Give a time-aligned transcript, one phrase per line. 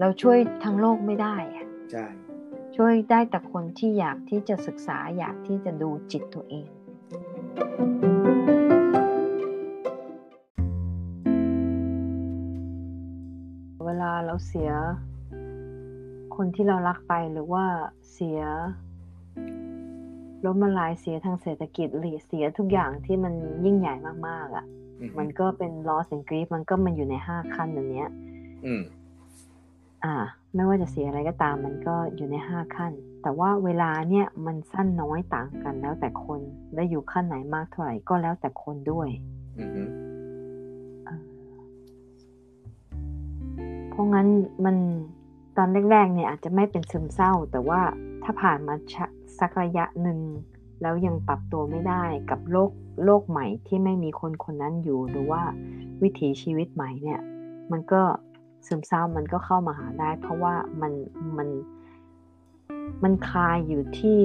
[0.00, 2.04] เราช่วยทั้งโลกไม่ได้อะใช่
[2.76, 6.68] ช่วยได้แต่คนที่อยากที่จะศึกษาอยากที่จะดูจิตตัวเอง
[13.84, 14.70] เวลาเราเสีย
[16.36, 17.64] คนที่เรารักไปหรือว่า
[18.12, 18.40] เสีย
[20.44, 23.34] ล้มละลายเสียทางเศรษฐกิจหรือเสียทุกอย่างที่มัน
[23.64, 23.94] ยิ่งใหญ่
[24.28, 24.83] มากๆอะ่ะอือฮึ
[25.18, 28.08] มันก็เป็น loss and grief มันก็มันอยู่ในห้าขั้นอันเนี้ย
[28.66, 28.82] อืม
[30.04, 30.14] อ่า
[30.54, 32.92] ไม่ว่าจะเสียอะไรก็ตาม มันก็อยู่ในห้าขั้น
[33.22, 36.40] แต่ว่าเวลาเนี่ยมันสั้นน้อยต่างกันแล้วแต่คน
[36.74, 39.08] และอยู่ขั้นไหนมากเท่าไหร่ก็แล้วแต่คนด้วย
[39.58, 39.82] อือฮึ
[43.90, 44.28] เพราะงั้น
[44.64, 44.76] มัน
[45.56, 47.80] ตอนแรกๆเนี่ยอาจจะไม่เป็นซึมเศร้า แต่ว่า
[48.22, 49.06] ถ้าผ่านมาชะ
[49.38, 50.18] สักระยะหนึ่ง
[50.82, 52.70] แล้วยังปรับตัวไม่ได้กับโลก
[53.04, 55.42] โลกใหม่ที่ไม่มีคนคนนั้นอยู่หรือว่า
[56.02, 57.20] วิถีชีวิตใหม่เนี่ย
[57.72, 58.02] มันก็
[58.66, 60.92] ซึมเศร้ามันก็เข้ามาหาได้ เพราะว่ามัน
[61.38, 61.48] มัน
[63.04, 64.20] มันคลายอยู่ที่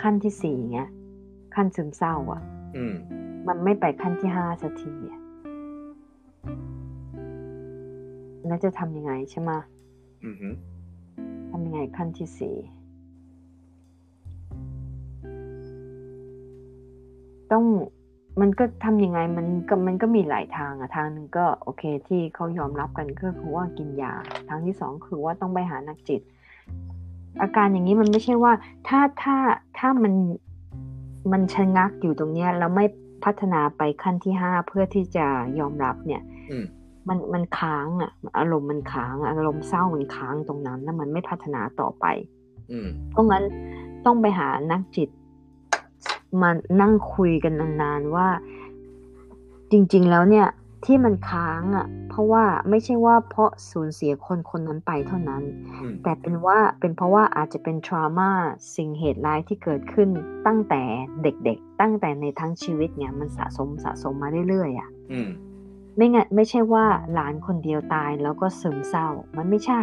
[0.00, 0.80] ขั้นที่สี่ไง
[1.54, 2.42] ขั้นซึมเศร้าอะ
[2.76, 2.94] อืม
[3.48, 5.20] มันไม่ไปขั้นที่ห้าสักทีอะ
[8.46, 9.60] แล้วจะทำยังไงใช่ไหมะ
[10.24, 10.48] อือฮึ
[11.50, 12.56] ทำยังไงขั้นที่สี่
[17.52, 17.64] ต้อง
[18.40, 24.12] มันก็ทำยังไงมันก็มันก็มีหลายทางอะทางหนึ่งก็โอเคที่เขายอมรับกันก็คือว่ากินยา
[24.48, 26.20] ทางที่สองคือว่าต้องไปหานักจิต
[27.42, 28.52] อาการอย่างนี้มันไม่ใช่ว่า
[28.88, 29.36] ถ้าถ้า
[29.78, 30.14] ถ้ามัน
[31.32, 32.86] มันชะงักอยู่ตรงเนี้ยแล้วไม่
[33.24, 35.26] พัฒนาไปขั้นที่ห้าเพื่อที่จะ
[35.58, 36.64] ยอมรับเนี่ยอืม
[37.08, 42.06] มันมันค้างอะอารมณ์มันค้างอะอารมณ์เศร้ามันค้างตรงนั้น แล้วมันไม่พัฒนาต่อไป
[42.70, 43.44] อืมเพราะงั้น
[44.06, 45.08] ต้องไปหานักจิต
[46.42, 48.28] มานั่งคุยกันนานๆว่า
[49.70, 50.48] จริง ๆ แล้วเนี่ย
[50.84, 55.42] ที่มันค้างอะ เพราะว่าไม่ใช่ว่าเพราะสูญเสียคนคนนั้นไปเท่านั้น
[55.80, 58.30] อืมแต่เป็นว่าเป็นเพราะว่าอาจจะเป็นทรามา
[58.76, 60.08] สิ่งเหตุร้ายที่เกิดขึ้น
[60.46, 60.82] ตั้งแต่
[61.22, 65.28] เด็กๆ ตั้งแต่ในทั้งชีวิตเนี่ยมันสะสมสะสมมาเรื่อยๆอะอืม
[65.96, 69.82] ไม่งั้นไม่ใช่ว่าหลานคนเดียวตายแล้วก็ซึมเศร้า มันไม่ใช่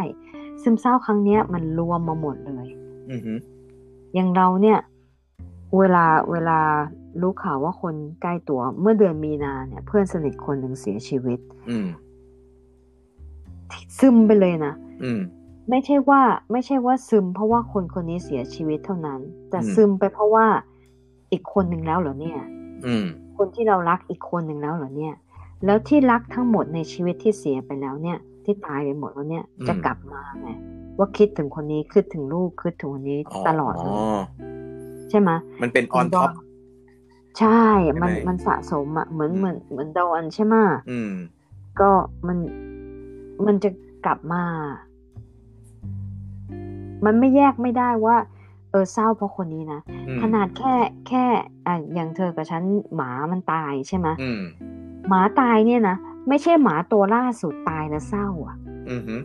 [0.62, 2.68] ซึมเศร้าครั้งเนี้ยมันรวมมาหมดเลย
[3.12, 3.34] อือฮึ
[4.14, 4.78] อย่างเราเนี่ย
[5.78, 6.60] เวลาเวลา
[7.22, 11.40] รู้ข่าวว่าคนใกล้ตัว เมื่อเดือนมีนาเนี่ย เพื่อนสนิทคนหนึ่งเสียชีวิต
[11.70, 11.88] อืม
[14.00, 14.74] ซึมไปเลยนะ
[15.04, 15.22] อืม
[15.70, 16.22] ไม่ใช่ว่า
[16.52, 20.46] ไม่ใช่ว่าซึม เพราะว่าคนคนนี้เสียชีวิตเท่านั้น แต่อืมซึมไปเพราะว่า
[21.32, 22.40] อีกคนหนึ่งแล้วเหรอเนี่ย
[22.86, 23.06] อืม
[23.38, 25.16] คนที่เรารักอีกคนหนึ่งแล้วเหรอเนี่ย
[25.66, 30.50] แล้วที่รักทั้งหมดในชีวิตที่เสียไปแล้วเนี่ย ที่ตายไปหมดแล้วเนี่ยอืมจะกลับมาไง
[30.98, 33.96] ว่าคิดถึงคนนี้คิดถึงลูกคิดถึงคนนี้ตลอดเลย
[35.12, 36.32] ใช่ไหมมันเป็นออนท็อป
[37.40, 37.64] ใช่
[38.02, 40.56] มันใช่ไหมมันสะสมอะเหมือนอืมเหมือนเหมือนดอนใช่ไหม
[40.90, 41.12] อืม
[41.80, 41.90] ก็
[42.28, 42.38] มัน
[43.46, 43.70] มันจะ
[44.06, 44.44] กลับมา
[47.06, 48.18] มันไม่แยกไม่ได้ว่า
[48.72, 50.74] เออเศร้าเพราะคนนี้นะอืมขนาดแค่
[51.08, 51.24] แค่
[51.66, 52.64] อะอย่างเธอกับฉัน
[52.96, 54.42] หมามันตายใช่ไหมอืม
[55.10, 55.96] หมาตายเนี่ยนะ
[56.28, 58.56] ไม่ใช่หมาตัวล่าสุดตายแล้วเศร้า อะ
[58.90, 59.16] อือฮึ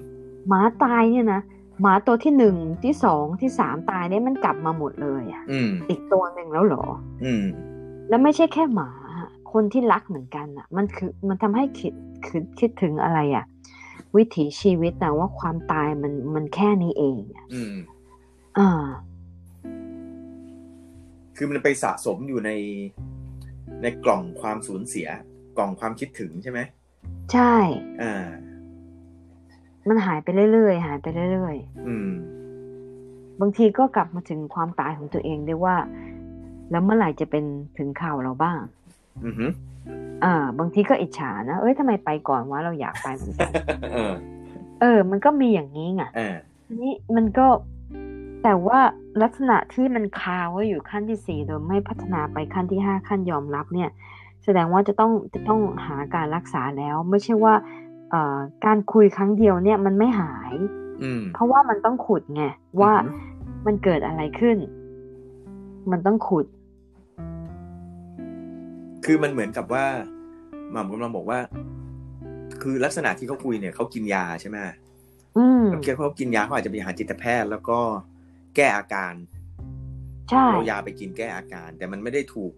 [0.48, 1.40] หมาตายเนี่ยนะ
[1.80, 6.84] หมาตัวที่หนึ่งที่สองที่สามตายเนี่ยมันกลับมาหมดเลยอะอืมอีกตัวหนึ่งแล้วเหรอ
[7.24, 7.44] อืม
[8.08, 11.94] แล้วไม่ใช่แค่หมาอะคนที่รักเหมือนกันอะ มันคือมันทำให้คิด
[12.26, 13.44] คิดคิดถึงอะไรอะ
[14.16, 17.74] วิถีชีวิตนะว่าความตายมันมันแค่นี้เองอะอืม
[18.58, 18.86] อ่า
[21.36, 22.50] คือมันไปสะสมอยู่ใน
[23.82, 25.08] ในกล่องความสูญเสีย
[25.56, 26.60] กล่องความคิดถึงใช่ไหม
[27.32, 27.54] ใช่
[28.02, 28.28] อ่า
[29.88, 31.56] มันหายไปเรื่อยๆหายไปเรื่อย
[31.88, 35.76] อืมๆบางทีก็กลับมาถึงความตายของตัวเองด้วยว่า
[36.70, 37.44] แล้วเมื่อไหร่จะเป็น
[37.78, 38.60] ถึงข่าวเราบ้าง
[39.24, 39.46] อือฮึ
[40.24, 43.52] อ่า บางทีก็อิจฉานะเอ้ยทำไมไปก่อนวะเราอยากไปเหมือนกัน
[43.92, 44.12] เออ
[44.80, 46.36] เออมันก็มีอย่างนี้ไงอ่า
[46.66, 47.46] ทีนี้มันก็
[48.42, 48.80] แต่ว่า
[49.22, 53.90] ลักษณะที่มันคาไว้อยู่ขั้นที่สี่โดยไม่พัฒนาไปขั้นที่ห้าขั้นยอมรับเนี่ย
[54.44, 57.85] แสดงว่าจะต้องจะต้องหาการรักษาแล้ว ไม่ใช่ว่าเอ่อ
[58.66, 60.52] การคุยครั้งเดียวเนี่ยมันไม่หาย
[61.02, 62.44] อืมเพราะว่ามันต้องขุดไง
[62.80, 63.20] ว่าอือฮึ
[63.66, 64.56] มันเกิดอะไรขึ้น
[65.90, 66.46] มันต้องขุด
[69.04, 69.86] คือมันเหมือนกับว่า
[70.70, 71.38] หม่ำกำลังบอกว่า
[72.62, 74.56] คือลักษณะที่เขาคุยเนี่ยเขากินยาใช่ไหม
[75.38, 77.78] อืมเขาคิดว่าเขากินยาเขาอาจจะไปหาจิตแพทย์ แล้วก็
[78.56, 79.14] แก้อาการ
[80.30, 82.52] ใช่เอายาไปกินแก้อาการ แต่มันไม่ได้ถูก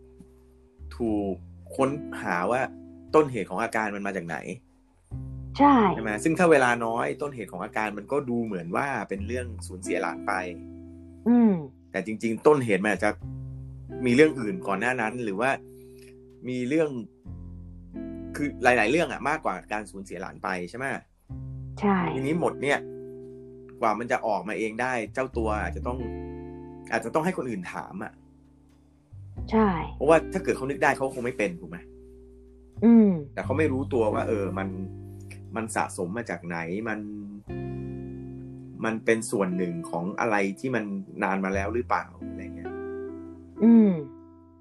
[0.96, 1.34] ถูก
[1.76, 1.90] ค้น
[2.22, 2.60] หาว่า
[3.14, 4.36] ต้นเหตุของอาการมันมาจากไหน
[5.58, 10.32] ใช่ใช่ไหมซึ่งถ้าเวลาน้อยต้นเหตุของอาการมันก็ดูเหมือนว่าเป็นเรื่องสูญเสียหลานไป
[11.28, 11.52] อืม
[11.90, 13.10] แต่จริง ๆ ต้นเหตุมันอาจจะ
[14.06, 15.50] มีเรื่องอื่นก่อนหน้านั้น หรือว่า
[16.48, 16.90] มีเรื่อง
[18.36, 20.86] คือหลาย ๆ เรื่องอะมากกว่าการสูญเสียหลานไปใช่ไหม
[21.80, 22.78] ใช่ทีนี้หมดเนี่ย
[23.80, 25.98] กว่ามันจะออกมาเองได้ เจ้าตัวอาจจะต้อง
[26.92, 28.12] อาจจะต้องให้คนอื่นถามอะ
[29.50, 31.78] ใช่ เพราะว่าถ้าเกิดเขานึกได้เขาคงไม่เป็นถูกไหม
[32.84, 34.68] อืม แต่เขาไม่รู้ตัวว่า เออ มัน
[35.56, 36.58] มันสะสมมาจากไหน
[36.88, 37.00] มัน
[38.84, 40.84] มันเป็นส่วนหนึ่งของอะไรที่มัน
[41.22, 42.72] นานมาแล้วหรือเปล่าอะไรเงี้ย
[43.62, 43.90] อืม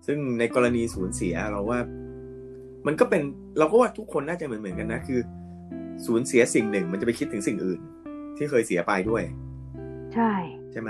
[0.06, 1.80] ซึ่งในกรณีสูญเสียเราว่า
[2.88, 3.22] มันก็เป็น
[3.58, 5.20] เราก็ว่าทุกคนน่าจะเหมือนเหมือนกันนะ คือ
[6.06, 7.82] สูญเสียสิ่งหนึ่ง มันจะไปคิดถึงสิ่งอื่น
[8.38, 9.24] ที่เคยเสียไปด้วย
[10.14, 10.32] ใช่
[10.72, 10.90] ใช่ไหม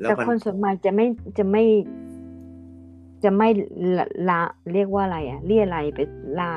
[0.00, 1.06] แล้วแต่มันคนส่วนมากจะไม่
[1.38, 1.64] จะไม่
[3.24, 3.48] จะไม่
[3.98, 4.40] ละละ
[4.72, 5.98] เรียกว่าอะไรอะเรียอะไรไป
[6.38, 6.50] ละ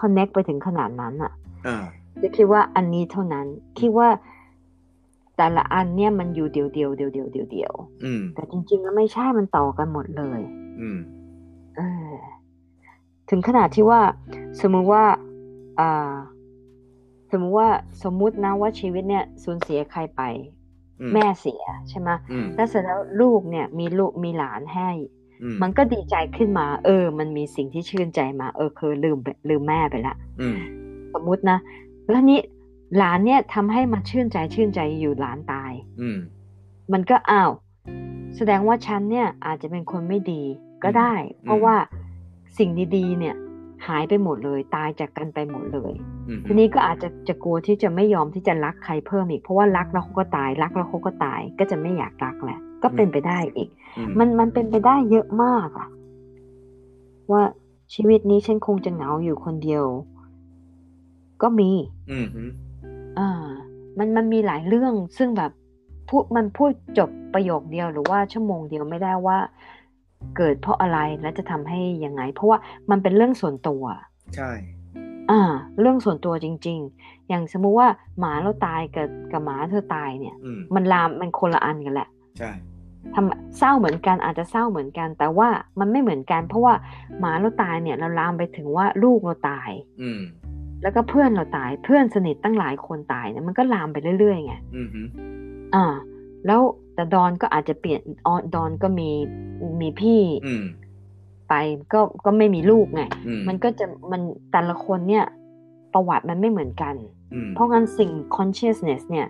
[0.00, 1.32] คอนเน็กไปถึงขนาดนั้นอะ
[1.66, 1.84] อ่า
[2.22, 3.46] จะคิดว่าอันนี้เท่านั้น
[3.80, 4.08] คิดว่า
[5.36, 7.74] แต่ละอันเนี่ยมันอยู่เดียวเดียวเดียวเดียวเดียวเดียว
[8.04, 10.40] อืมแต่จริงๆแล้วไม่ใช่มันต่อกันหมดเลย
[10.80, 10.98] อืม
[11.76, 11.80] เอ
[12.10, 12.14] อ
[13.30, 14.00] ถึงขนาดที่ว่า
[14.60, 15.04] สมมุติว่า
[15.80, 16.12] อ่า
[17.30, 17.68] สมมุติว่า
[18.04, 20.22] สมมุตินะว่าชีวิตเนี่ยสูญเสียใครไป
[21.00, 25.13] อืมแม่เสียใช่ไหมอืมแล้วเสร็จแล้วลูกเนี่ย มีลูกมีหลานให้อื
[25.54, 30.56] มมันก็ดีใจขึ้นมา เออ มันมีสิ่งที่ชื่นใจมา เออคือลืมไปลืมแม่ไปละอืม
[31.14, 31.58] สมมุตินะ
[32.10, 32.40] แล้วนี้
[32.96, 36.18] หลานเนี่ยทำให้มันชื่นใจชื่นใจอยู่หลานตาย อืม
[36.92, 37.50] มันก็อ้าว
[38.36, 40.42] แสดงว่าฉันเนี่ยอาจจะเป็นคนไม่ดี
[40.84, 41.76] ก็ได้ เพราะว่า
[42.58, 43.34] สิ่งดีๆ เนี่ย
[43.86, 45.92] หายไปหมดเลย ตายจากกันไปหมดเลย
[46.28, 55.88] อืมทีนี้ก็อาจจะจะกลัวที่จะไม่ยอมที่จะรักใครเพิ่มอีก เพราะว่ารักแล้วเขาก็ตาย รักแล้วเขาก็ตาย ก็จะไม่อยากรักแหละ ก็เป็นไปได้อีกอืมันมันเป็นไปได้เยอะมากอะ
[57.32, 57.42] ว่า
[57.94, 59.84] ชีวิตนี้ฉันคงจะเหงาอยู่คนเดียว
[61.42, 61.70] ก็มี
[62.10, 62.50] อืมอืม
[63.18, 63.28] อ่า
[63.98, 65.52] มันมันมีหลายเรื่องซึ่งแบบ
[66.08, 69.38] พูดมันพูดจบประโยคเดียวหรือว่าชั่วโมงเดียวไม่ได้ว่า
[70.36, 72.58] เกิดเพราะอะไรและจะทำให้ยังไง เพราะว่า
[72.90, 73.82] มันเป็นเรื่องส่วนตัว
[74.36, 74.50] ใช่
[75.30, 75.40] อ่า
[75.80, 77.88] เรื่องส่วนตัวจริง ๆ อย่างสมมุติว่า
[78.18, 82.08] หมาเราตายกับกับหมาเธอตายเนี่ยอืมมันลามมันคนละอันกันแหละ
[82.38, 82.50] ใช่
[83.14, 85.48] ทำเศร้าเหมือนกันอาจจะเศร้าเหมือนกัน แต่ว่า
[85.80, 86.74] มันไม่เหมือนกัน เพราะว่า
[87.18, 89.70] หมาเราตายเนี่ย เราลามไปถึงว่าลูกเราตาย
[90.02, 90.20] อืม
[90.82, 95.08] แล้วก็เพื่อนเราตายเพื่อนสนิทตั้งหลายคนตายเนี่ยมันก็ลามไปเรื่อยๆไงอืมอืม
[95.74, 95.84] อ่า
[96.46, 96.60] แล้ว
[96.94, 99.10] แต่ดอนก็อาจจะเปลี่ยนออดอนก็มี
[99.80, 100.64] มีพี่อืม
[101.48, 101.54] ไป
[101.92, 104.20] ก็ก็ไม่มีลูกไงอืมมันก็จะมัน
[104.52, 105.24] แต่ละคนเนี่ย
[105.94, 106.94] ประวัติมันไม่เหมือนกัน
[107.32, 109.26] อืมเพราะงั้นสิ่ง consciousness เนี่ย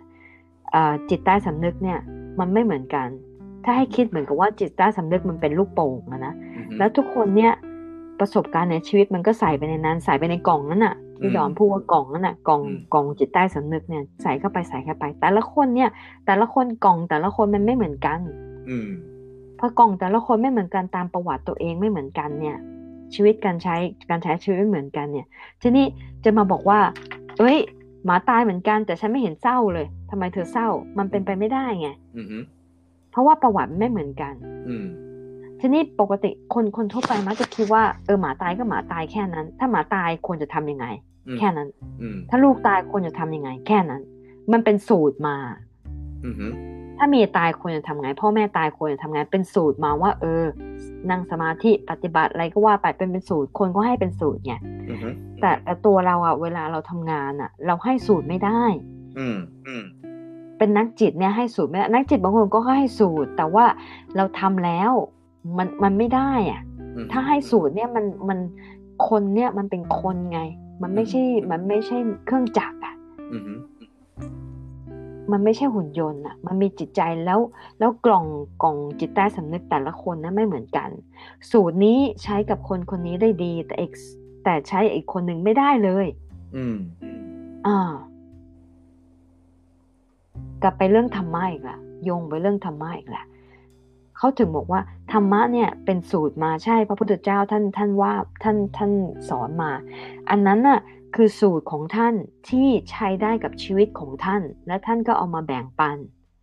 [0.71, 1.99] เอ่อจิตใต้สำนึกเนี่ย
[2.41, 3.09] มันไม่เหมือนกัน
[3.65, 7.53] ถ้าให้คิดเหมือนกับว่าจิตใต้สำนึกมันเป็นลูกโป่งอะนะอืมแล้วทุกคนเนี่ย
[8.21, 15.91] ประสบการณ์ในชีวิตมันก็ใส่ไปในนั้น ใส่ไปในกล่องนั้นน่ะที่อืมดอนพูดว่ากล่องนั้นน่ะกล่องอืมกล่องจิตใต้สำนึกเนี่ยใส่เข้าไปใส่เข้าไป แต่ละคนเนี่ย
[16.27, 18.21] แต่ละคนกล่องแต่ละคนมันไม่เหมือนกัน
[18.69, 18.89] อืม
[19.57, 22.57] เพราะกล่องแต่ละคนไม่เหมือนกันตามประวัติตัวเองไม่เหมือนกันเนี่ย
[23.15, 23.77] ชีวิตการใช้
[24.11, 25.27] การใช้ชีวิตไม่เหมือนกันเนี่ย
[25.63, 25.87] ทีนี้
[26.25, 26.81] จะมาบอกว่า
[27.39, 27.59] เอ้ย
[28.05, 30.69] หมาตายเหมือนกันแต่ฉันไม่เห็นเศร้าเลยทำไมเธอเศร้า
[30.99, 32.45] มันเป็นไปไม่ได้ไงอืมอืม
[33.15, 34.35] เพราะว่าประวัติไม่เหมือนกัน
[34.69, 34.87] อืม
[35.61, 40.87] ทีนี้ปกติคนคนทั่วไปมักจะคิดว่าเออหมาตายก็หมาตายแค่นั้น ถ้าหมาตายควรจะทำยังไง
[41.27, 41.69] อืมแค่นั้น
[42.03, 44.03] อืมถ้าลูกตายควรจะทำยังไง แค่นั้น
[44.53, 45.37] มันเป็นสูตรมา
[46.25, 46.53] อืมอืม
[46.99, 50.45] ถ้าเมียตายควรจะทำไง พ่อแม่ตายควรจะทำไงเป็นสูตรมาว่า เออ
[51.11, 54.55] นั่งสมาธิปฏิบัติอะไรก็ว่าไปเป็นเป็นสูตรคนก็ให้เป็นสูตรไง
[54.89, 58.63] อืมอืมแต่แต่ตัวเราอะเวลาเราทำงานอะเราให้สูตรไม่ได้
[59.19, 59.85] อืมอืม
[60.65, 63.67] เป็นนักจิตเนี่ยให้สูตรไม่ได้นักจิตบางคนก็ให้สูตร แต่ว่า
[64.17, 64.93] เราทำแล้ว
[65.59, 66.61] มันมันไม่ได้อะ
[66.97, 68.39] อืมถ้าให้สูตรเนี่ยมันมัน
[69.09, 70.41] คนเนี่ยมันเป็นคนไง
[70.83, 72.95] มันไม่ใช่มันไม่ใช่เครื่องจักรอะ
[73.33, 73.61] อืมอืม
[75.33, 77.41] มันไม่ใช่หุ่นยนต์อะมันมีจิตใจแล้ว
[77.79, 78.27] แล้วกล่อง
[78.63, 80.89] กล่องจิตใต้สำนึกแต่ละคนนะไม่เหมือนกัน
[81.51, 83.93] สูตรนี้ใช้กับคนคนนี้ได้ดี แต่อีก
[84.45, 86.07] แต่ใช้อีกคนหนึ่งไม่ได้เลย
[86.57, 86.77] อืม
[87.67, 87.93] อ่า
[90.65, 93.25] กลับไปเรื่องธรรมะอีกละโยงไปเรื่องธรรมะอีกละ
[94.17, 94.81] เขาถึงบอกว่า
[95.13, 98.93] ธรรมะเนี่ยเป็นสูตรมาใช่ พระพุทธเจ้าท่านท่านว่าท่านท่าน
[99.29, 99.71] สอนมา
[100.31, 100.81] อันนั้นน่ะ
[101.15, 102.15] คือสูตรของท่าน
[102.49, 105.97] ที่ใช้ได้กับชีวิตของท่าน และท่านก็เอามาแบ่งปัน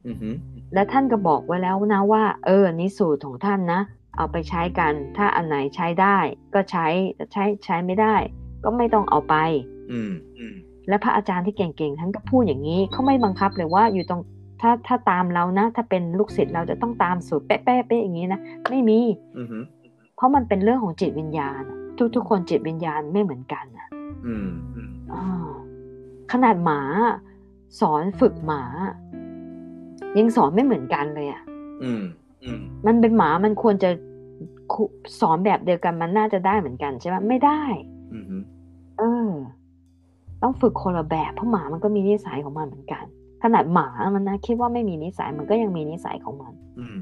[0.06, 0.36] อืมอืม
[0.74, 3.82] และท่านก็บอกไว้แล้วนะว่า เอออันนี้สูตรของท่านนะ
[4.18, 6.18] เอาไปใช้กัน ถ้าอันไหนใช้ได้
[6.54, 8.16] ก็ใช้แต่ใช้ใช้ไม่ได้
[8.64, 9.36] ก็ไม่ต้องเอาไป
[9.92, 10.56] อืมอืม
[10.92, 14.22] และพระอาจารย์ที่เก่งๆท่านก็พูดอย่างนี้เขาไม่บังคับเลยว่าอยู่ตรง
[14.62, 19.00] ถ้าถ้าตามเรานะ ถ้าเป็นลูกศิษย์เราจะต้องตามสูตรเป๊ะๆเป๊ะอย่างนี้นะไม่มี
[19.38, 19.64] อืมอืม
[20.16, 21.62] เพราะมันเป็นเรื่องของจิตวิญญาณ
[22.16, 23.88] ทุกๆคนจิตวิญญาณไม่เหมือนกันอะ
[24.26, 25.50] อืมอืมอ่า
[26.32, 26.82] ขนาดหมา
[27.80, 28.64] สอนฝึกหมา
[30.18, 31.42] ยังสอนไม่เหมือนกันเลยอะ
[31.84, 32.02] อืม
[32.44, 33.90] อืมมันเป็นหมามันควรจะ
[34.74, 34.84] คุ
[35.20, 37.62] สอนแบบเดียวกันมันน่าจะได้เหมือนกันใช่ไหมไม่ได้
[38.14, 38.42] อืม
[39.00, 39.32] เออ
[40.42, 43.04] ต้องฝึกคนละแบบเพราะหมามันก็มีนิสัยของมันเหมือนกัน
[43.44, 47.00] ขนาดหมามันนะคิดว่าไม่มีนิสัยมันก็ยังมีนิสัยของมันอืม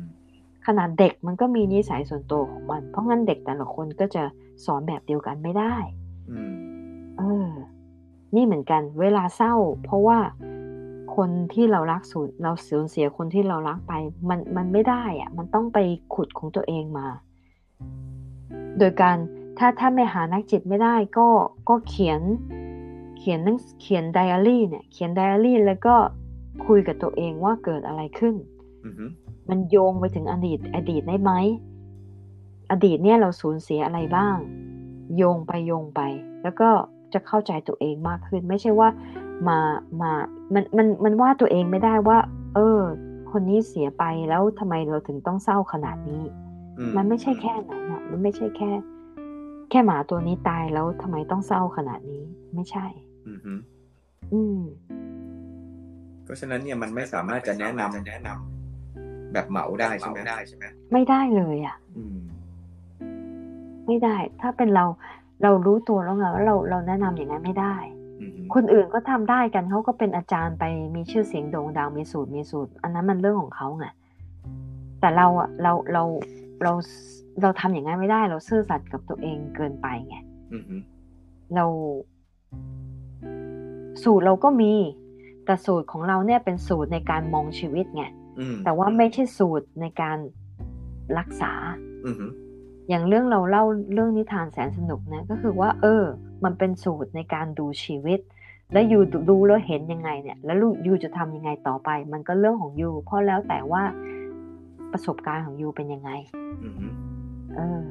[0.66, 4.24] ขนาดเด็กมันก็มีนิสัยส่วนตัวของมัน เพราะงั้นเด็กแต่ละคนก็จะ
[4.66, 5.76] สอนแบบเดียวกันไม่ได้
[6.32, 6.54] อืม
[7.18, 7.50] เออ
[8.36, 9.54] นี่เหมือนกัน เวลาเศร้า
[9.84, 10.20] เพราะว่า
[11.16, 13.94] คนที่เรารักสูญเราสูญเสียคนที่เรารักไป
[14.30, 15.78] มันมันไม่ได้อะมันต้องไป
[16.14, 17.08] ขุดของตัวเองมา
[18.78, 19.18] โดยการ
[19.58, 21.28] ถ้าถ้าไม่หานักจิตไม่ได้ก็
[21.70, 22.22] ก็เขียน
[23.20, 25.96] เขียนหนังเขียนไดอารี่เนี่ย เขียนไดอารี่แล้วก็
[26.66, 28.36] คุยกับตัวเองว่าเกิดอะไรขึ้น
[28.86, 28.94] อืม
[29.50, 31.32] มันโยงไปถึงอดีต อดีตได้ไหม
[32.72, 34.38] อดีตเนี่ยเราสูญเสียอะไรบ้าง
[35.18, 36.02] โยงไปโยงไป
[36.44, 36.70] แล้วก็
[37.14, 38.90] จะเข้าใจตัวเองมากขึ้น ไม่ใช่ว่า
[39.48, 39.60] มา
[40.02, 40.12] มา
[40.54, 42.18] มันมันมันว่าตัวเองไม่ได้ว่า
[42.56, 42.80] เออ
[43.32, 46.24] คนนี้เสียไปแล้วทำไมเราถึงต้องเศร้าขนาดนี้
[46.78, 48.72] อืมันไม่ใช่แค่นั้นอะมันไม่ใช่แค่
[49.70, 52.24] แค่หมาตัวนี้ตายแล้วทำไมต้องเศร้าขนาดนี้
[52.56, 52.86] ไม่ใช่
[53.30, 53.54] อืมฮึ
[54.34, 54.62] อืม
[56.24, 62.20] เพราะฉะนั้นเนี่ยมันไม่สามารถจะแนะนำแนะนำแบบเหมาได้ใช่ไหมได้ใช่ไหมไม่ได้เลยอะอืม
[63.88, 64.86] ไม่ได้ ถ้าเป็นเรา
[65.44, 67.76] เรารู้ตัวแล้วไงว่าเราเราแนะนำอย่างนั้นไม่ได้
[68.22, 70.64] อืมฮึคนอื่นก็ทำได้กันเขาก็เป็นอาจารย์ไป
[70.96, 73.88] มีชื่อเสียงโด่งดังมีสูตรมีสูตร อันนั้นมันเรื่องของเขาไง
[75.00, 76.04] แต่เราอะเราเรา
[76.64, 76.72] เรา
[77.42, 80.18] เราทำอย่างนั้นไม่ได้ เราซื่อสัตย์กับตัวเองเกินไปไง
[80.54, 80.76] อืมฮึ
[81.56, 81.66] เรา
[84.04, 84.74] สูตรเราก็มี
[85.46, 88.04] แต่สูตรของเราเนี่ยเป็นสูตรในการมองชีวิตไง
[88.40, 90.18] อืมแต่ว่าไม่ใช่สูตรในการ
[91.18, 91.54] รักษา
[92.06, 92.28] อืมฮึ
[92.90, 96.04] อย่างเรื่องเราเล่าเรื่องนิทานแสนสนุกนะก็คือว่า เออ
[96.44, 98.20] มันเป็นสูตรในการดูชีวิต
[98.74, 103.84] แล้วยูดูแล้วเห็นยังไงเนี่ย แล้วยูจะทำยังไงต่อไป มันก็เรื่องของยูเพราะแล้วแต่ว่า
[104.92, 106.12] ประสบการณ์ของยูเป็นยังไง
[106.64, 106.88] อืมฮึ
[107.56, 107.84] เออ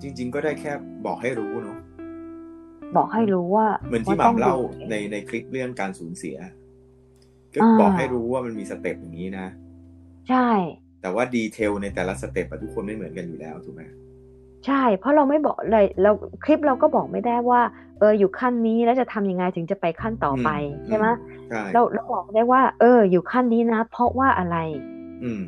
[0.00, 0.72] จริง ๆ ก็ได้แค่
[1.06, 1.78] บอกให้รู้เนาะ
[2.96, 4.56] บอกให้รู้ว่า เหมือนที่หว่ต้ม่ำเล่าดู
[4.90, 6.36] ในในคลิปเรื่องการสูญเสีย
[7.54, 9.46] ก็อ่าบอกให้รู้ว่ามันมี step อย่างนี้นะ
[10.28, 10.48] ใช่
[11.02, 13.82] แต่ว่า detail ในแต่ละ step อะทุกคนไม่เหมือนกันอยู่แล้วถูกไหม
[14.66, 16.10] ใช่ เพราะเราไม่บอกเลยเรา
[16.44, 17.60] คลิปเราก็บอกไม่ได้ว่า
[17.98, 20.48] เอออยู่ขั้นนี้แล้วจะทำยังไงถึงจะไปขั้นต่อไป
[20.86, 21.06] ใช่ไหม
[21.48, 24.56] ใช่เราเราบอกได้ว่า เออ อยู่ขั้นนี้นะ เพราะว่าอะไร
[25.22, 25.42] อืม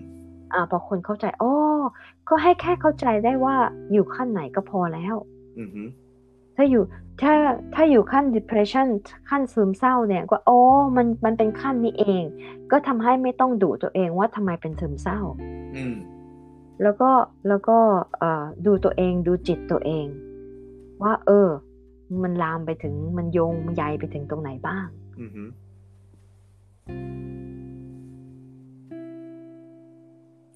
[0.52, 1.52] อ่าพอคนเข้าใจอ๋อ
[2.28, 3.56] ก็ให้แค่เข้าใจได้ว่า
[3.92, 5.14] อยู่ขั้นไหนก็พอแล้ว
[5.58, 5.82] อืมฮึ
[6.56, 6.82] ถ้าอยู่
[7.22, 7.34] ถ้า
[7.74, 8.88] ถ้าอยู่ขั้น depression
[9.30, 10.58] ขั้นซึมเศร้าเนี่ยก็โอ้
[10.96, 12.22] มันมันเป็นขั้นนี้เอง
[12.70, 15.20] ก็ทำให้ไม่ต้องดุตัวเองว่าทำไมเป็นซึมเศร้า
[15.76, 15.96] อืม
[16.82, 17.10] แล้วก็
[17.48, 17.78] แล้วก็
[18.18, 20.06] เอ่อดูตัวเองดูจิตตัวเอง
[21.02, 21.48] ว่า เออ
[22.22, 24.86] มันลามไปถึงมันโยงมันใยไปถึงตรงไหนบ้าง
[25.20, 25.44] อืมฮึ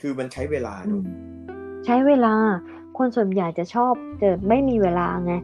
[0.01, 1.05] คือมันใช้เวลาอืเนอะม
[1.85, 2.35] ใช้เวลา
[2.99, 5.35] คนส่วนใหญ่จะชอบจะไม่มีเวลาไง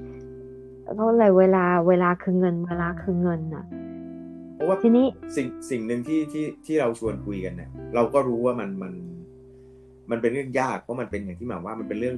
[0.94, 3.64] เพราะอะไรเวลาเวลาคือเงิน เวลาคือเงินน่ะ
[4.54, 8.92] เพราะว่าทีนี้สิ่งสิ่งหนึ่งที่ที่ที่เราชวนคุยกันเนี่ย เราก็รู้ว่ามันมัน
[10.10, 12.16] มันเป็นเรื่องยากเพราะมันเป็นอย่างที่หมายว่ามันเป็นเรื่อง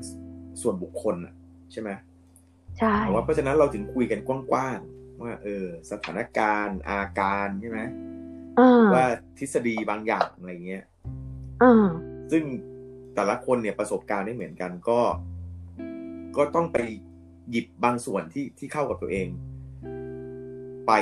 [0.62, 1.35] ส่วนบุคคลอะ
[1.73, 1.90] ใช่ไหม
[2.78, 7.80] ใช่แต่ว่าเพราะฉะนั้นเราถึงคุยกันกว้างๆว่า เออ สถานการณ์อาการใช่ไหม
[8.59, 9.06] อ่าว่า
[9.38, 10.85] ทฤษฎีบางอย่างอะไรเงี้ย
[11.62, 11.87] อ่า
[12.33, 12.42] ซึ่ง
[13.14, 15.00] แต่ละคนเนี่ยประสบการณ์ไม่เหมือนกันก็
[16.37, 16.78] ก็ต้องไป
[17.50, 19.29] หยิบบางส่วนที่ที่เข้ากับตัวเอง
[20.87, 20.93] ไป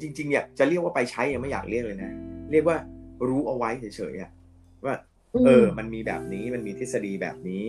[0.00, 2.12] จริงๆเนี่ยจะเรียกว่าไปใช้ยังไม่อยากเรียกเลยนะ
[2.52, 2.78] เรียกว่า
[3.28, 4.30] รู้เอาไว้เฉยๆอะ
[4.84, 4.94] ว่า
[5.34, 7.62] อืมเออ มันมีแบบนี้มันมีทฤษฎีแบบนี้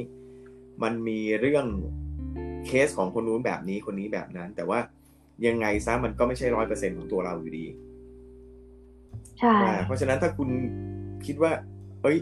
[0.84, 1.66] มันมีเรื่อง
[2.66, 4.80] เคสของคนนู้นแบบนี้คนนี้แบบนั้น แต่ว่า
[5.48, 7.66] ยังไงซะมันก็ไม่ใช่ร้อยเปอร์เซ็นของตัวเราอยู่ดี
[9.40, 10.50] ใช่อ่าเพราะฉะนั้นถ้าคุณ
[11.26, 11.52] คิดว่า
[12.04, 12.18] เอ้ย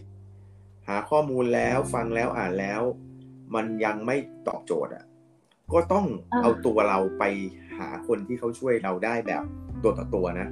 [0.88, 2.82] หาข้อมูลแล้วฟังแล้วอ่านแล้ว
[3.56, 4.16] มันยังไม่
[4.48, 5.04] ตอบโจทย์อะ
[5.74, 6.06] ก็ต้อง
[6.42, 7.24] เอาตัวเราไป
[7.78, 9.44] หาคนที่เขาช่วยเราได้แบบ
[9.84, 10.48] ตัวต่อตัวนะ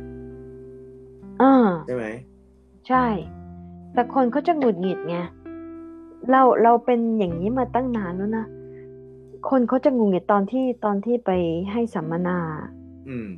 [1.42, 1.54] อ่า
[1.88, 2.06] ใช่ไหม
[2.88, 3.06] ใช่
[3.94, 5.18] แต่คนเขาจะหงุดหงิดไง
[6.32, 8.46] เราเราเป็นอย่างนี้มาตั้งนานแล้วนะ
[9.50, 11.32] คนเขาจะหงุดหงิดตอนที่ตอนที่ไป
[11.72, 12.38] ให้สัมมนา
[13.10, 13.30] อืม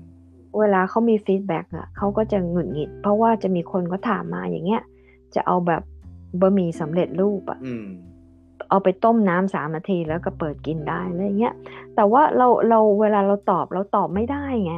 [0.59, 4.81] เวลาเขามี feedback อะเขาก็จะหงุดหงิด เพราะว่าจะมีคนก็ถามมาอย่างเงี้ย
[5.35, 5.81] จะเอาแบบ
[6.41, 7.85] บะหมี่สำเร็จรูปอะอืม
[8.69, 11.53] เอาไปต้มน้ำสามนาทีแล้วก็เปิดกินได้อะไรเงี้ย
[11.95, 14.73] แต่ว่าเราเราเวลาเราตอบเราตอบไม่ได้ไง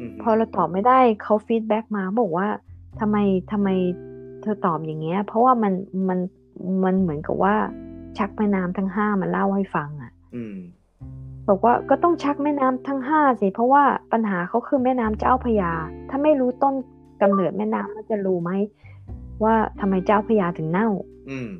[0.00, 2.48] อืมพอเราตอบไม่ได้เขา feedback มาบอกว่า
[3.00, 3.16] ทำไม
[3.52, 3.68] ทำไม
[4.42, 5.72] เธอตอบอย่างเงี้ย เพราะว่ามัน
[6.08, 6.18] มัน
[6.84, 7.54] มันเหมือนกับว่า
[8.18, 10.56] ชักแม่น้ำทั้งห้ามาเล่าให้ฟังอะ่ะอืม
[11.48, 15.72] บอกว่าก็ต้องชักแม่น้ำทั้งห้าสิเพราะว่าปัญหาเขาคือแม่น้ำเจ้าพระยา
[16.10, 16.74] ถ้าไม่รู้ต้น
[17.22, 18.50] กำเนิดแม่น้ำก็จะรู้ไหม
[19.44, 20.88] ว่าทำไมเจ้าพระยาถึงเน่า
[21.30, 21.50] อืมอืม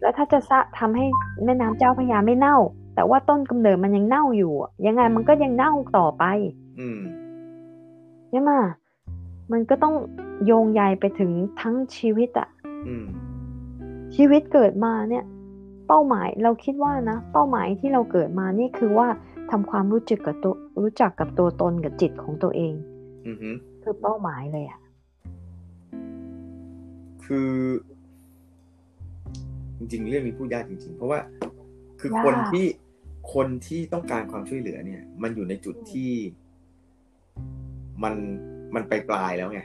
[0.00, 1.06] แล้วถ้าจะซะทำให้
[1.44, 2.56] แม่น้ำเจ้าพระยาไม่เน่า
[2.94, 6.24] แต่ว่าต้นกำเนิดมันยังเน่าอยู่อะยังไงมันก็ยังเน่าต่อไป
[6.80, 7.00] อืม
[8.30, 8.50] ใช่ไหม
[9.52, 9.94] มันก็ต้อง
[10.44, 12.48] โยงใยไปถึงทั้งชีวิตอะ
[12.88, 13.06] อืม
[14.16, 15.24] ชีวิตเกิดมาเนี่ย
[15.86, 19.08] เป้าหมายเราคิดว่านะเป้าหมายที่เราเกิดมานี่คือว่า
[19.50, 22.74] ทำความรู้จักกับตัวรู้จักกับตัวตนกับจิตของตัวเอง
[23.26, 23.50] อือฮึ
[23.82, 24.80] คือเป้าหมายเลยอะ
[27.24, 27.50] คือ
[29.78, 31.18] จริง ๆ เรื่องนี้พูดยากจริง ๆ เพราะว่า
[32.00, 32.66] คือคนที่
[33.34, 36.10] คนที่ต้องการความช่วยเหลือเนี่ย มันอยู่ในจุดที่
[38.02, 38.14] มัน
[38.74, 39.60] มันไปปลายแล้วไง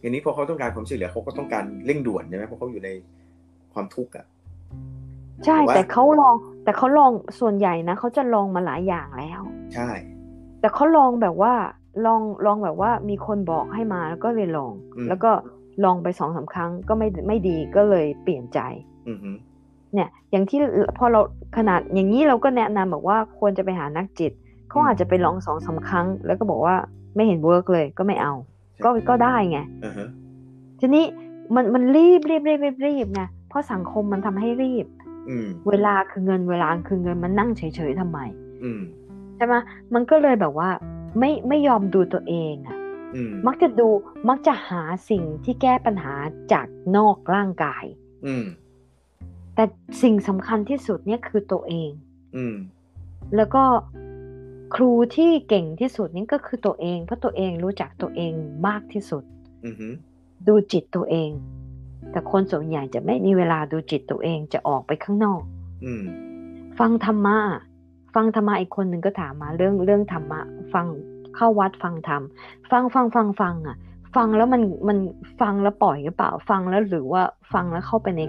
[0.00, 2.90] ทีนี้พอเขาต้องการความช่วยเหลือเขาก็ต้องการเร่งด่วนใช่ไหมเพราะเขาอยู่ใน
[3.74, 4.26] ความทุกข์อะ
[5.46, 9.42] ใช่แต่ว่าแต่เขาลอง แต่เขาลองส่วนใหญ่นะเขาจะลองมาหลายอย่างแล้ว
[9.74, 9.88] ใช่
[10.60, 11.52] แต่เขาลองแบบว่า
[12.06, 15.30] ลองลองแบบว่ามีคนบอกให้มาแล้วก็เลยลองอืมแล้วก็
[15.84, 18.60] ลองไปสองสามครั้งก็ไม่ไม่ดีก็เลยเปลี่ยนใจ
[19.08, 19.30] อือฮึ
[19.94, 20.58] เนี่ยอย่างที่
[20.98, 21.20] พอเรา
[21.56, 24.32] ขนาดอย่างนี้เราก็แนะนำบอกว่าควรจะไปหานักจิต
[24.68, 26.76] เขาอาจจะไปลองสองสามครั้ง แล้วก็บอกว่า
[27.14, 28.34] ไม่เห็น work เลยก็ไม่เอา
[28.84, 30.08] ก็ก็ได้ไงอือฮะ
[30.80, 31.04] ทีนี้
[31.54, 34.86] มันมันรีบรีบรีบรีบรีบไงเพราะสังคมมันทำให้รีบ
[35.28, 38.18] อืมเวลาคือเงินเวลาคือเงินมันนั่งเฉยๆทำไม
[38.62, 38.80] อืม
[39.36, 39.54] ใช่ไหม
[39.94, 40.68] มันก็เลยแบบว่า
[41.18, 42.77] ไม่ไม่ยอมดูตัวเองอะอื
[43.30, 43.88] มมักจะดู
[44.28, 46.14] มักจะหาสิ่งที่แก้ปัญหา
[46.52, 47.84] จากนอกร่างกาย
[48.26, 48.44] อืม
[49.54, 49.64] แต่
[50.02, 51.90] สิ่งสำคัญที่สุดเนี่ยคือตัวเอง
[52.36, 52.56] อืม
[53.36, 53.62] แล้วก็
[54.74, 58.32] ครูที่เก่งที่สุดนี่ก็คือตัวเอง เพราะตัวเองรู้จักตัวเอง
[58.66, 59.24] มากที่สุด
[59.66, 59.88] อือฮึ
[60.48, 61.30] ดูจิตตัวเอง
[62.10, 65.42] แต่คนส่วนใหญ่จะไม่มีเวลาดูจิตตัวเองจะออกไปข้างนอก
[65.84, 66.04] อืม
[66.78, 67.38] ฟังธรรมะ
[68.14, 70.40] ฟังธรรมะอีกคนหนึ่งก็ถามมาเรื่องเรื่องธรรมะ
[70.72, 70.86] ฟัง
[71.36, 72.22] เข้าวัดฟังธรรม
[72.70, 73.76] ฟังฟังฟังฟังอะ
[74.16, 74.98] ฟังแล้วมันมัน
[75.40, 78.20] ฟังแล้วปล่อยหรือเปล่า ฟังแล้วหรือว่าฟังแล้วเข้าไปใน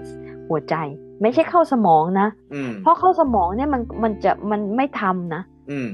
[0.48, 0.74] หัวใจ
[1.22, 5.88] ไม่ใช่เข้าสมองนะอืมเพราะเข้าสมองเนี่ยมันมันจะมันไม่ทำนะอืม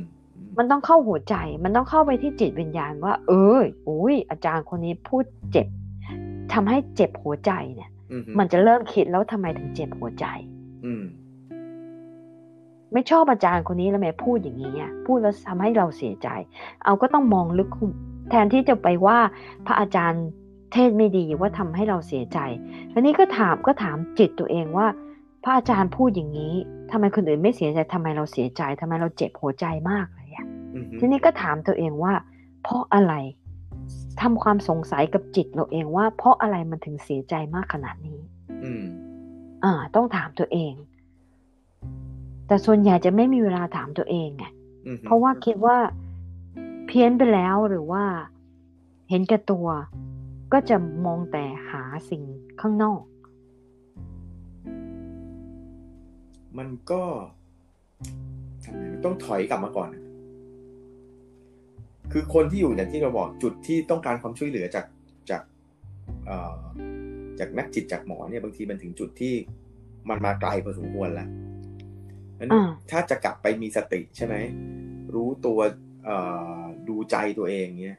[0.59, 5.66] มันต้องเข้าหัวใจ มันต้องเข้าไปที่จิตวิญญาณว่า เอออุ้ยอาจารย์คนนี้พูดเจ็บ
[6.53, 10.27] ทำให้เจ็บหัวใจเนี่ยอืมมันจะเริ่มคิดแล้วทำไมถึงเจ็บหัวใจ
[10.85, 11.05] อืม
[12.92, 16.29] ไม่ชอบอาจารย์คนนี้แล้วแม่พูดอย่างนี้อะพูดแล้วทำให้เราเสียใจ
[16.85, 17.90] เอาก็ต้องมองลึกคุ้ม
[18.31, 19.18] แทนที่จะไปว่า
[19.66, 20.25] พระอาจารย์
[20.72, 22.38] เทศไม่ดีว่าทำให้เราเสียใจ
[22.94, 24.87] อันนี้ก็ถามก็ถามจิตตัวเองว่า
[25.44, 26.55] พระอาจารย์พูดอย่างนี้
[26.90, 32.14] ทำไมคนอื่นไม่เสียใจทำไมเราเสียใจทำไมเราเจ็บหัวใจมากเลยอะอืมทีนี้ก็ถามตัวเองว่า
[32.62, 33.14] เพราะอะไร
[34.20, 38.20] ทำความสงสัยกับจิตเราเองว่า เพราะอะไรมันถึงเสียใจมากขนาดนี้
[38.64, 38.85] อืม
[39.64, 40.72] อ่า ต้องถามตัวเอง
[42.46, 44.44] แต่ส่วนใหญ่จะไม่มีเวลาถามตัวเองไง
[44.87, 45.76] อืมเพราะว่าคิดว่า
[46.87, 48.04] เพี้ยนไปแล้วหรือว่า
[49.11, 49.66] เห็นแก่ตัว
[50.52, 52.22] ก็จะมองแต่หาสิ่ง
[52.61, 53.02] ข้างนอก
[56.59, 57.02] มันก็
[58.64, 59.90] ทำไงมันต้องถอยกลับมาก่อน
[62.12, 64.87] คือคนที่อยู่อย่างที่เราบอกจุดที่ต้องการความช่วยเหลือจาก
[65.30, 65.42] จาก
[66.26, 66.61] เอ่อ
[67.38, 69.35] จากนักจิตจากหมอเนี่ยบางทีมันถึงจุดที่
[70.09, 71.28] มันมาไกลพอสมควรแล้ว
[72.38, 74.35] นั้นอ่าถ้าจะกลับไปมีสติใช่ไหม
[75.14, 75.59] รู้ตัว
[76.05, 76.16] เอ่
[76.61, 77.99] อดูใจตัวเองเนี้ย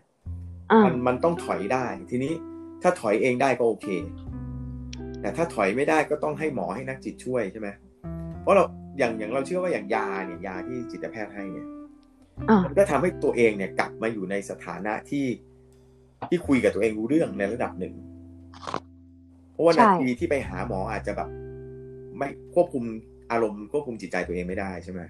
[0.71, 2.33] อ่ามันมันต้องถอยได้ ทีนี้
[2.81, 3.87] ถ้าถอยเองได้ก็โอเค
[5.21, 7.69] แต่ถ้าถอยไม่ได้ก็ต้องให้หมอให้นักจิตช่วยใช่ไหม
[8.41, 8.63] เพราะเรา
[8.97, 11.67] อย่างอย่างเราเชื่อว่าอย่างยาเนี่ยยาที่จิตแพทย์ให้เนี่ย
[12.49, 15.25] อ่ามันก็ทำให้ตัวเองเนี่ยกลับมาอยู่ในสถานะที่
[16.29, 17.93] ที่คุยกับตัวเองรู้เรื่องในระดับหนึ่ง
[19.51, 21.29] เพราะว่าใช่นาทีที่ไปหาหมออาจจะแบบ
[22.17, 22.83] ไม่ควบคุม
[23.31, 25.01] อารมณ์ควบคุมจิตใจตัวเองไม่ได้ใช่ไหม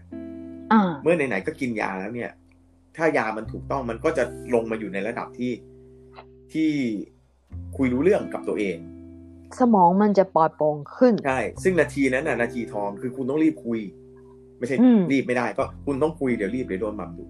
[0.72, 2.32] อ่าเมื่อไหนๆก็กินยาแล้วเนี่ย
[2.98, 5.52] ถ้ายามันถูกต้องมันก็จะลงมาอยู่ในระดับที่
[6.54, 6.70] ที่
[7.78, 8.78] คุยรู้เรื่องกับตัวเอง
[9.60, 13.80] สมองมันจะปลอดโปร่งขึ้นใช่ซึ่งนาทีนั้นน่ะนาทีทองคือคุณต้องรีบคุย
[14.58, 17.24] ไม่ใช่อืมรีบไม่ได้ ก็คุณต้องคุยเดี๋ยวรีบเดี๋ยวโดนมัมดู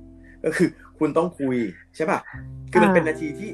[0.44, 0.70] ก็คือ
[1.00, 1.58] คุณต้องคุย
[1.96, 2.20] ใช่ป่ะ
[2.72, 3.50] คือมันเป็นนาทีที่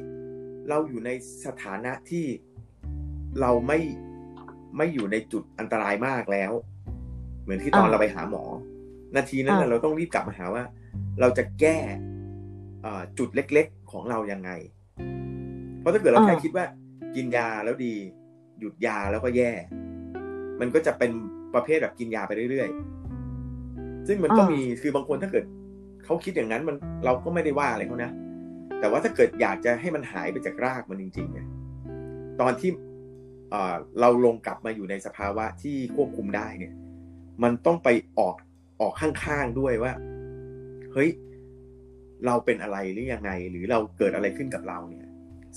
[0.69, 1.09] เราอยู่ใน
[1.45, 2.25] สถานะที่
[3.41, 3.79] เราไม่
[4.77, 6.51] ไม่อยู่ในจุดอันตรายมากแล้ว
[7.43, 8.43] เหมือนที่ตอนเราไปหาหมอ
[9.15, 10.63] นาทีนั้นน่ะเราต้องรีบกลับมาหาว่า
[11.19, 11.77] เราจะแก้
[12.81, 14.51] เอ่อจุดเล็ก ๆของเรายังไง
[15.79, 16.65] เพราะถ้าเกิดเราแค่คิดว่า
[17.15, 17.93] กินยาแล้วดี
[18.59, 19.51] หยุดยาแล้วก็แย่
[20.59, 21.11] มันก็จะเป็น
[21.53, 25.45] ประเภทแบบกินยาไปเรื่อยๆ ซึ่งมันก็อ่ามีมีคือบางคนถ้าเกิด
[26.05, 26.75] เขาคิดอย่างนั้นมัน
[27.05, 28.11] เราก็ไม่ได้ว่าอะไรเขานะ
[28.79, 31.47] แต่ว่าถ้าเกิดอยากจะให้มันหายไปจากรากมันจริงๆเนี่ย
[32.41, 32.69] ตอนที่
[33.51, 36.73] เอ่อเราลงกลับมาอยู่ในสภาวะที่ควบคุมได้เนี่ย
[37.43, 38.35] มันต้องไปออก
[38.81, 39.93] ออกข้างๆด้วยว่า
[40.93, 41.09] เฮ้ย
[42.25, 45.07] เราเป็นอะไรหรือยังไง หรือเราเกิดอะไรขึ้นกับเราเนี่ย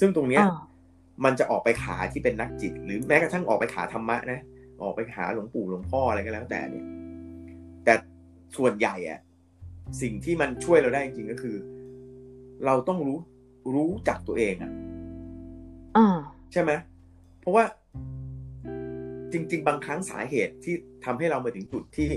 [0.01, 0.59] ซึ่งตรงเนี้ยอ่า
[1.25, 4.41] มันจะออกไปขาที่เป็นนักจิต หรือแม้กระทั่งออกไปขาธรรมะนะ
[4.83, 6.85] ออกไปหาหลวงปู่หลวงพ่ออะไรก็แล้ว แต่เนี่ย
[7.85, 7.95] แต่
[8.57, 9.21] ส่วนใหญ่อะ
[10.03, 11.57] สิ่งที่มันช่วยเราได้จริงๆก็คือ
[12.65, 13.19] เราต้องรู้
[13.75, 14.73] รู้จักตัวเองอะ
[15.97, 16.17] อ่า
[16.53, 16.73] ใช่ไหม
[17.41, 17.65] เพราะว่า
[19.33, 22.09] จริง ๆ บางครั้งสาเหตุที่ทำให้เรามาถึงจุดที่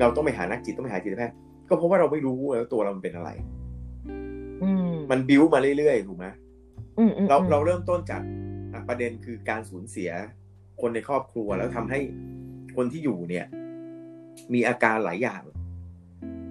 [0.00, 1.36] เราต้องไปหานักจิตต้องไปหาจิตแพทย์
[1.68, 3.30] ก็เพราะว่าเราไม่รู้แล้วตัวเรามันเป็นอะไร
[4.62, 6.26] อืมมันบิ้วมาเรื่อยๆถูกไหม
[6.98, 8.22] อืมอืมเราอืมเราเริ่มต้นจาก
[8.72, 10.10] อะประเด็นคือการสูญเสีย
[10.80, 12.00] คนในครอบครัวแล้วทำให้
[12.76, 13.46] คนที่อยู่เนี่ย
[14.54, 15.42] มีอาการหลายอย่าง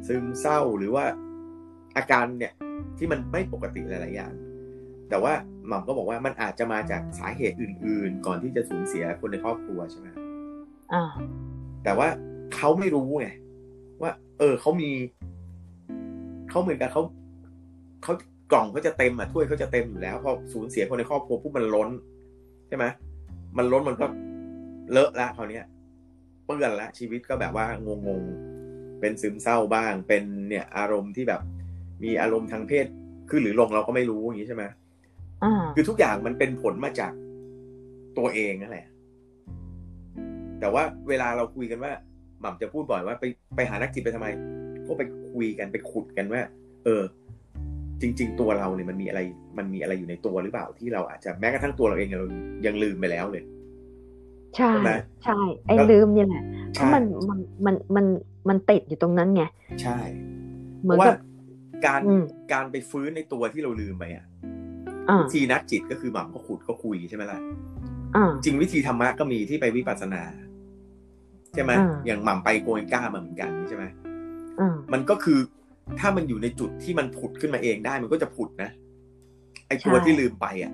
[0.08, 1.06] ซึมเศร้าหรือว่า
[1.98, 2.54] อาการเนี่ย
[2.98, 4.34] ที่มันไม่ปกติหลายๆอย่าง
[5.10, 5.34] แต่ว่า
[5.72, 10.08] หม่อมก็บอกว่ามันอาจจะมาจากสาเหตุอื่น ๆ ก่อนที่จะสูญเสียคนในครอบครัวใช่ไหม
[10.94, 11.04] อ่า
[11.84, 12.08] แต่ว่า
[12.56, 13.28] เขาไม่รู้ไง
[14.02, 14.90] ว่า เออเขามี
[16.50, 17.02] เขาเหมือนกับเขา
[18.04, 18.14] เขา
[18.52, 21.90] กล่องเขาจะเต็มอะถ้วยเขาจะเต็มอยู่แล้วพอสูญเสียคนในครอบครัวปุ๊บมันล้น
[22.68, 22.86] ใช่ไหม
[23.58, 24.06] มันล้นมันก็
[24.92, 25.66] เลอะละคราวเนี้ย
[26.46, 27.90] เปื้อนละชีวิตก็แบบว่าง
[28.22, 31.42] งๆเป็นซึมเศร้าบ้าง เป็นเนี่ยอารมณ์ที่แบบ
[32.04, 32.86] มีอารมณ์ทางเพศ
[33.30, 34.74] ขึ้นหรือลงเราก็ไม่รู้อย่างนี้ใช่ไหมอ่า
[35.76, 37.14] คือทุกอย่างมันเป็นผลมาจาก
[38.18, 38.88] ตัวเองนั่นแหละ
[40.60, 41.94] แต่ว่าเวลาเราคุยกันว่า
[42.42, 43.26] หม่ำจะพูดบ่อยว่าไป
[43.56, 44.28] ไปหานักจิตไปทำไม
[44.88, 46.42] ก็ไปคุยกันไปขุดกันว่า
[46.86, 47.04] เออ
[48.02, 49.22] จริง ๆ ตัวเราเนี่ยมันมีอะไร
[49.58, 52.28] มันมีอะไรอยู่ในตัวหรือเปล่าที่เราอาจจะแม้กระทั่งตัวเราเองเรา
[52.66, 53.44] ยังลืมไปแล้วเลย
[54.56, 54.90] ใช่ใช่ไหม
[55.24, 55.34] ใช่
[55.66, 58.06] ไอ้แล้วลืมเนี่ยแหละเพใช่ราะมันมันมันมัน
[58.50, 59.44] มันติดอยู่ตรงนั้นไง
[59.82, 60.00] ใช่
[60.84, 61.16] เหเพมือนราะว่ากับ
[61.86, 62.24] การอืม
[62.54, 64.61] การไปฟื้นในตัวที่เราลืมไปอะอ่า
[65.22, 67.40] วิธีนักจิตก็คือหม่ำก็ขุดก็คุยใช่ไหมล่ะ
[68.16, 70.24] อ่าจริงวิธีธรรมะก็มีที่ไปวิปัสสนา
[71.54, 73.84] ใช่ไหมอ่าอย่างหม่ำไปโกเอนก้ามาเหมือนกันใช่ไหม
[74.60, 75.40] อ่ามันก็คือ
[76.00, 78.70] ถ้ามันอยู่ในจุดที่มันผุดขึ้นมาเองได้ มันก็จะผุดนะ
[79.68, 80.74] ไอตัวใช่ที่ลืมไปอะ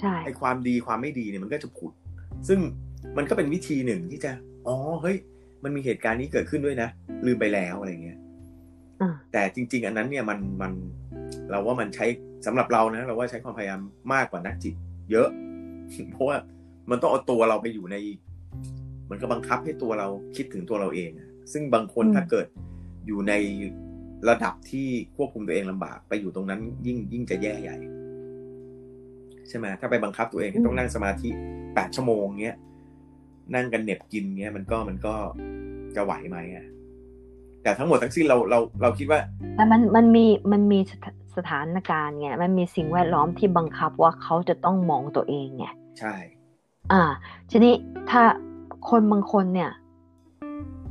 [0.00, 1.92] ใช่ไอความดีความไม่ดีเนี่ยมันก็จะผุด
[2.48, 2.60] ซึ่ง
[3.16, 4.32] มันก็เป็นวิธีหนึ่งที่จะ
[4.66, 5.16] อ๋อเฮ้ย
[5.64, 6.88] มันมีเหตุการณ์นี้เกิดขึ้นด้วยนะ
[7.26, 8.18] ลืมไปแล้วอะไรเงี้ย
[9.00, 10.72] อ่าแต่จริง ๆ อันนั้นเนี่ยมันมัน
[11.50, 12.06] เราว่ามันใช้
[12.46, 13.80] สำหรับเรานะเราว่าใช้ความพยายาม
[14.12, 14.74] มากกว่านักจิต
[15.10, 15.28] เยอะ
[16.12, 16.36] เพราะว่า
[16.90, 17.96] มันต้องเอาตัวเราไปอยู่ใน
[19.10, 22.46] มันก็บังคับให้ตัวเราคิดถึงตัวเราเองอะซึ่งบางคนอืมถ้าเกิด
[23.06, 23.32] อยู่ใน
[24.28, 27.76] ระดับที่ควบคุมตัวเองลำบาก ไปอยู่ตรงนั้นยิ่งยิ่งจะแย่ใหญ่
[29.48, 31.28] ใช่ไหมถ้าไปบังคับตัวเองให้ต้องนั่งสมาธิ
[31.74, 32.56] แปดชั่วโมงเงี้ย
[33.54, 35.14] นั่งกันเหน็บกินเงี้ยมันก็มันก็
[35.96, 36.66] จะไหวไหมอะ
[37.62, 39.20] แต่ทั้งหมดทั้งสิ้นเราเราเราคิดว่า
[39.56, 40.78] แต่มันมันมีมันมี
[41.38, 45.66] สถสถานการณ์ไงมันมีสิ่งแวดล้อมที่บังคับว่าเขาจะต้องมองตัวเองไง
[45.98, 46.14] ใช่
[46.92, 47.02] อ่า
[47.50, 47.74] ทีนี้
[48.10, 48.22] ถ้า
[48.88, 49.70] คนบางคนเนี่ย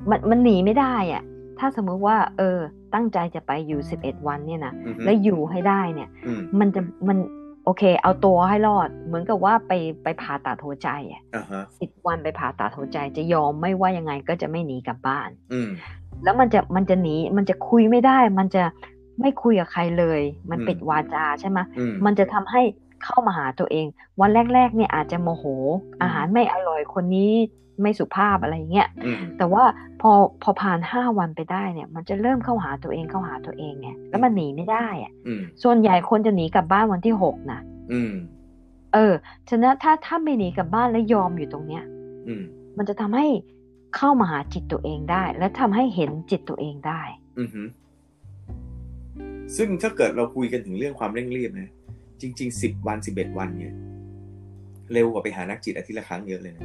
[0.09, 1.23] มันมันหนีไม่ได้อะ
[1.59, 2.59] ถ้าสมมุติว่า เออ
[2.93, 7.17] ตั้งใจจะไปอยู่สิบเอ็ดวันเนี่ยนะอือฮึแล้วอยู่ให้ได้เนี่ยอืมมันจะมัน
[7.65, 9.71] โอเค เอาตัวให้รอด เหมือนกับว่าไป
[10.03, 15.69] ไปผ่าตัดหัวใจอะอ่าฮะสิบวันไปผ่าตัดหัวใจ จะยอมไม่ว่ายังไงก็จะไม่หนีกลับบ้าน อืม
[16.23, 18.63] แล้วมันจะมันจะหนีมันจะคุยไม่ได้ มันจะ
[19.19, 22.61] ไม่คุยกับใครเลย มันอืมปิดวาจาใช่ไหมอืมมันจะทำให้
[23.03, 23.85] เข้ามาหาตัวเอง
[24.21, 25.45] วันแรก ๆ เนี่ยอาจจะโมโห
[26.01, 27.33] อาหารไม่อร่อยคนนี้
[27.81, 29.63] ไม่สุภาพอะไรเงี้ยอืมแต่ว่า
[30.01, 30.11] พอ
[30.43, 37.59] พอผ่านห้าวันไปได้เนี่ย มันจะเริ่มเข้าหาตัวเองเข้าหาตัวเองไงแล้วมันหนีไม่ได้อะอืมส่วนใหญ่คนจะหนีกลับบ้านวันที่หกนะ
[37.91, 38.13] อืม
[38.93, 39.13] เออ
[39.49, 41.83] ฉะนั้นถ้าถ้าไม่หนีกลับบ้านแล้วยอมอยู่ตรงเนี้ย
[42.27, 42.43] อืม
[42.77, 43.25] มันจะทำให้
[43.97, 47.01] เข้ามาหาจิตตัวเองได้ และทำให้เห็นจิตตัวเองได้
[47.39, 47.61] อือฮึ
[49.55, 51.69] ซึ่งถ้าเกิดเราคุยกันถึงเรื่องความเร่งรีบนะ
[52.21, 53.73] จริงๆสิบวันสิบเอ็ดวันเนี่ย
[54.93, 56.63] เร็วกว่าไปหานักจิตอาทิตย์ละครั้งเยอะเลยนะ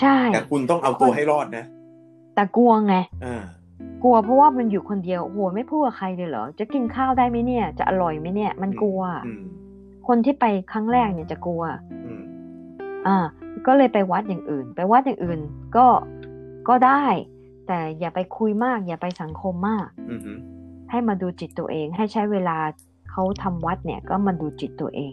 [0.00, 1.64] ใช่ แต่คุณต้องเอาตัวให้รอดนะ
[2.34, 3.42] แต่กลัวไงอ่า
[4.02, 9.42] กลัวเพราะว่ามันอยู่คนเดียวโอ้โหไม่พูดกับใครเลยเหรอ จะกินข้าวได้ไหมเนี่ย จะอร่อยไหมเนี่ย มันกลัวอืม
[10.08, 11.62] คนที่ไปครั้งแรกเนี่ยจะกลัว
[12.04, 12.22] อืม
[13.06, 13.16] อ่า
[13.66, 15.40] ก็เลยไปวัดอย่างอื่น ไปวัดอย่างอื่น
[15.76, 15.86] ก็
[16.68, 17.04] ก็ได้
[17.66, 20.32] แต่อย่าไปคุยมาก อย่าไปสังคมมากอืมฮึ
[20.94, 22.58] ให้มาดูจิตตัวเอง ให้ใช้เวลา
[23.10, 25.12] เขาทำวัดเนี่ย ก็มาดูจิตตัวเอง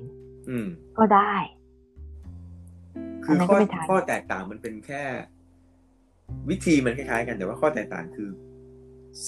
[0.50, 0.68] อืม
[0.98, 1.34] ก็ได้
[3.24, 5.04] คืออันนั้นข้ก็อไม่ทันข้อแตกต่างมันเป็นแค่
[6.50, 8.30] วิธีมันคล้ายๆ กันแต่ว่าข้อแตกต่างคือ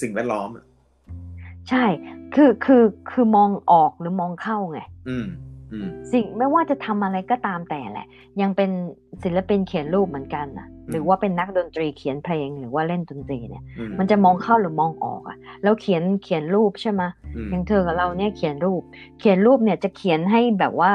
[0.00, 0.64] สิ่งแวดล้อมอะ
[1.68, 1.84] ใช่
[2.34, 5.26] คือ คือ คือมองออกหรือมองเข้าไง อืม
[5.72, 8.06] อืม สิ่งไม่ว่าจะทำอะไรก็ตามแต่แหละ
[8.40, 8.70] ยังเป็น
[9.22, 17.02] ศิลปินเขียนรูปเหมือนกันนะอืม หรือว่าเป็นนักดนตรีเขียนเพลงหรือว่าเล่นดนตรีเนี่ยอืมมันจะมองเข้าหรือมองออกอะแล้วเขียนเขียนรูปใช่ไหม
[17.36, 18.82] อืมอย่างเธอกับเราเนี่ยเขียนรูป
[19.18, 20.92] เขียนรูปเนี่ยจะเขียนให้แบบว่า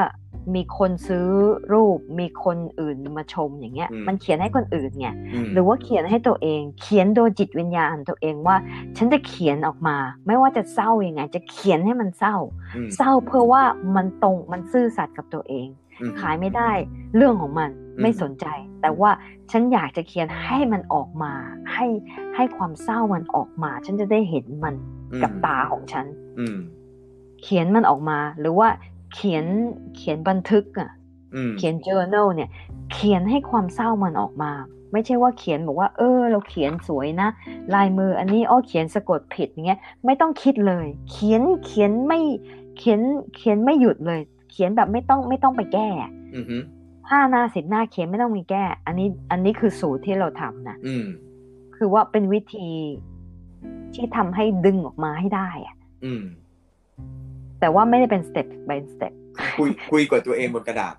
[0.54, 1.28] มีคนซื้อ
[1.72, 5.08] รูปมีคนอื่นมาชมอย่างเงี้ย มันเขียนให้คนอื่นไง
[5.42, 8.56] มหรือว่าเขียนให้ตัวเอง เขียนโดยจิตวิญญาณตัวเองว่า
[8.96, 12.36] ฉันจะเขียนออกมา ไม่ว่าจะเศร้ายังไง จะเขียนให้มันเศร้า
[12.76, 13.62] อืมเศร้าเพื่อว่า
[13.96, 15.68] มันตรงมันซื่อสัตย์กับตัวเอง
[16.00, 16.70] อืมขายไม่ได้
[17.16, 18.46] เรื่องของมันแไม่สนใจ
[18.82, 19.10] แต่ว่า
[19.50, 21.32] ฉันอยากจะเขียนให้มันออกมา
[21.72, 21.86] ให้
[22.36, 24.74] ให้ความเศร้ามันออกมา ฉันจะได้เห็นมัน
[25.22, 26.06] กับตาของฉัน
[26.38, 26.56] อืม
[27.42, 28.68] เขียนมันออกมา หรือว่า
[29.14, 29.44] เขียน
[29.96, 30.90] เขียนบันทึกอะ
[31.34, 32.50] อืมเขียน journal เนี่ย
[32.92, 34.52] เขียนให้ความเศร้ามันออกมา
[34.92, 37.28] ไม่ใช่ว่าเขียนบอกว่า เออ เราเขียนสวยนะ
[37.74, 42.20] ลายมืออันนี้อ้อเขียนสะกดผิดอย่างเงี้ย ไม่ต้องคิดเลย เขียนเขียนไม่
[42.78, 43.00] เขียน
[43.36, 45.88] เขียนไม่หยุดเลย เขียนแบบไม่ต้องไม่ต้องไปแก้
[46.34, 46.56] อืมฮึ
[47.10, 51.06] ห้าหน้าสิบหน้าเขียนไม่ต้องมีแก้ อันนี้ อันนี้คือสูตรที่เราทำนะอืม
[51.76, 52.68] คือว่าเป็นวิธี
[53.94, 56.22] ที่ทำให้ดึงออกมาให้ได้อะอืม
[57.60, 59.12] แต่ว่าไม่ได้เป็นสเต็ป by สเต็ป
[59.58, 60.94] คุยคุยกับตัวเองบนกระดาษ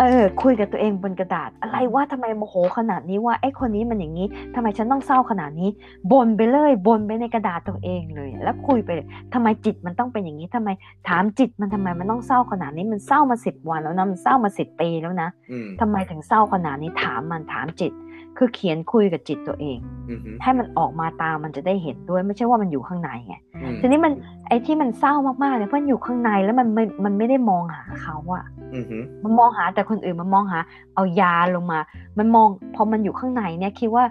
[0.00, 5.70] เออ คุยกับตัวเองบนกระดาษ อะไรว่าทำไมโมโหขนาดนี้ว่าไอ้คนนี้มันอย่างนี้ทำไมฉันต้องเศร้าขนาดนี้
[6.12, 10.68] บ่นไปเลยบ่นไปในกระดาษตัวเองเลย แล้วคุยไปเลยทำไมจิตมันต้องเป็นอย่างนี้ทำไม
[11.08, 17.92] ถามจิตมันทำไมมันต้องเศร้าขนาดนี้มันเศร้ามาสิบวันแล้วนะมันเศร้ามาสิบปีแล้วนะอืมทำไมถึงเศร้าขนาดนี้ถามมันถามจิต
[18.38, 19.78] คือเขียนคุยกับจิตตัวเอง
[20.10, 24.12] อืมฮึให้มันออกมาตามมันจะได้เห็นด้วยไม่ใช่ว่ามันอยู่ข้างในไงอืมทีนี้มัน
[24.48, 28.44] ไอ้ที่มันเศร้ามากๆเนี่ยเพราะมันอยู่ข้างในแล้วมันไม่มันไม่ได้มองหาเขาอะ
[28.74, 30.58] อืมฮึมันมองหาแต่คนอื่นมันมองหา
[30.94, 31.78] เอายาลงมา
[32.18, 34.04] มันมองพอมันอยู่ข้างในเนี่ยคิดว่า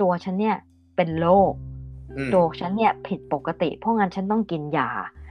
[0.00, 0.56] ตัวฉันเนี่ย
[0.96, 1.52] เป็นโรค
[2.16, 4.90] อืมตัวฉันเนี่ยผิดปกติ เพราะงั้นฉันต้องกินยา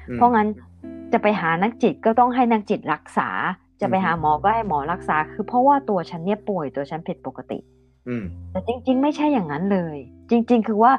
[0.10, 0.47] อืมเพราะงั้น
[1.13, 3.29] จะไปหานักจิตก็ต้องให้นักจิตรักษา
[3.81, 7.74] จะไปหาอืมหมอก็ให้หมอรักษา คือเพราะว่าตัวฉันเนี่ยป่วยตัวฉันผิดปกติอืม
[8.51, 9.97] แต่จริง ๆ ไม่ใช่อย่างนั้นเลย
[10.29, 10.91] จริง ๆ คือว่า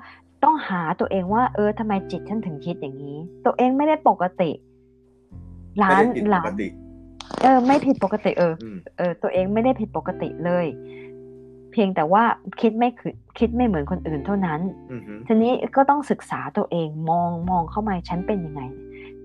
[0.45, 3.17] ต้องหาตัวเองว่า เออทำไมจิตฉันถึงคิดอย่างนี้
[3.47, 4.51] ตัวเองไม่ได้ปกติ
[5.79, 6.69] หลาไม่นได้ผิดหปลากนติ
[7.43, 10.67] เออ ไม่ผิดปกติ เอออืมเออ ตัวเองไม่ได้ผิดปกติเลย
[11.73, 12.23] เพียงแต่ว่า
[12.61, 18.63] คิดไม่คือคิดไม่เหมือนคนอื่นเท่านั้นอืมฮึทีนี้ก็ต้องศึกษาตัวเองมองมองเข้ามาฉันเป็นยังไง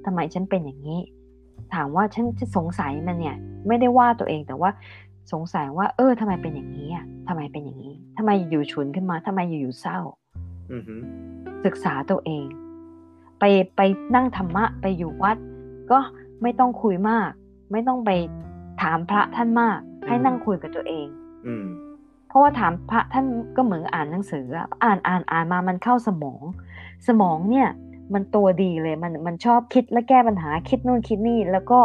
[0.05, 0.99] ทำไมฉันเป็นอย่างนี้
[1.73, 3.35] ถามว่าฉันจะสงสัยมันเนี่ย
[3.67, 4.69] ไม่ได้ว่าตัวเองแต่ว่า
[5.31, 9.99] สงสัยว่า เออทำไมเป็นอย่างนี้อะทำไมเป็นอย่างนี้ทำไมอยู่ฉุนขึ้นมาทำไมอยู่อยู่เศร้า
[10.71, 10.95] อืมฮึ
[11.65, 12.45] ศึกษาตัวเอง
[13.39, 13.43] ไป
[13.75, 13.81] ไป
[14.15, 15.37] นั่งธรรมะไปอยู่วัด
[15.91, 15.99] ก็
[16.41, 17.29] ไม่ต้องคุยมาก
[17.71, 18.09] ไม่ต้องไป
[18.81, 21.07] ถามพระท่านมาก ให้นั่งคุยกับตัวเอง
[21.47, 21.65] อืม
[22.27, 26.41] เพราะว่าถามพระท่านก็เหมือนอ่านหนังสืออะอ่านอ่านอ่านมามันเข้าสมอง
[27.07, 27.69] สมองเนี่ย
[28.13, 31.79] มันตัวดีเลยมันมันชอบคิดและแก้ปัญหาคิดนู่นคิดนี่ แล้วก็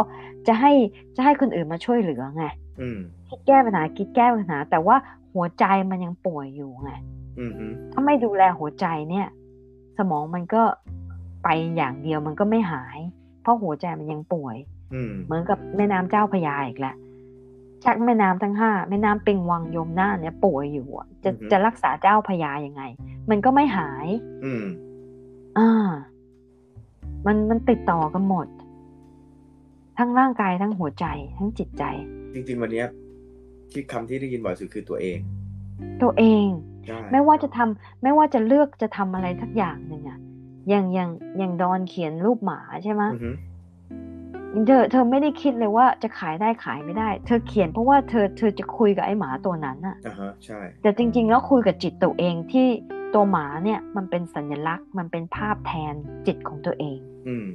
[0.47, 0.71] จะให้
[1.15, 2.45] จะให้คนอื่นมาช่วยเหลือไง
[2.81, 4.95] อืมคิดแก้ปัญหาคิดแก้ปัญหา แต่ว่า
[5.33, 6.91] หัวใจมันยังป่วยอยู่ไง
[7.39, 9.27] อืมฮึถ้าไม่ดูแลหัวใจเนี่ย
[9.97, 10.63] สมองมันก็
[11.43, 12.97] ไปอย่างเดียวมันก็ไม่หาย
[13.41, 14.55] เพราะหัวใจมันยังป่วย
[14.93, 16.95] อืมเหมือนกับแม่น้ำเจ้าพระยาอีกแหละ
[17.83, 22.83] ชักแม่น้ำทั้งห้าแม่น้ำปิงวังยมน่านเนี่ยป่วยอยู่อะจะจะรักษาเจ้าพระยายังไง
[23.29, 24.07] มันก็ไม่หาย
[24.45, 24.65] อืม
[25.57, 25.89] อ่า
[27.25, 28.47] มันมันติดต่อกันหมด
[29.97, 31.05] ทั้งร่างกายทั้งหัวใจ
[31.37, 31.83] ทั้งจิตใจ
[32.33, 32.87] จริง ๆ วันเนี้ย
[33.71, 35.17] ที่คำที่ได้ยินบ่อยสุดคือตัวเอง
[36.03, 36.47] ตัวเอง
[36.87, 40.19] ใช่ไม่ว่าจะทำไม่ว่าจะเลือกจะทำอะไรทักอย่างหนึ่งอะ
[40.69, 43.31] อย่างอย่างอย่างดอนเขียนรูปหมาใช่ไหมอืมฮึ
[44.67, 52.67] เธอเธอไม่ได้คิดเลยว่าจะขายได้ขายไม่ได้ เธอเขียนเพราะว่าเธอเธอจะคุยกับไอ้หมาตัวนั้นอะอ่าฮะใช่ แต่จริง ๆ แล้วคุยกับจิตตัวเองที่
[53.13, 55.93] ตัวหมาเนี่ยมันเป็นสัญลักษณ์ มันเป็นภาพแทน
[56.27, 57.47] จิตของตัวเอง อืม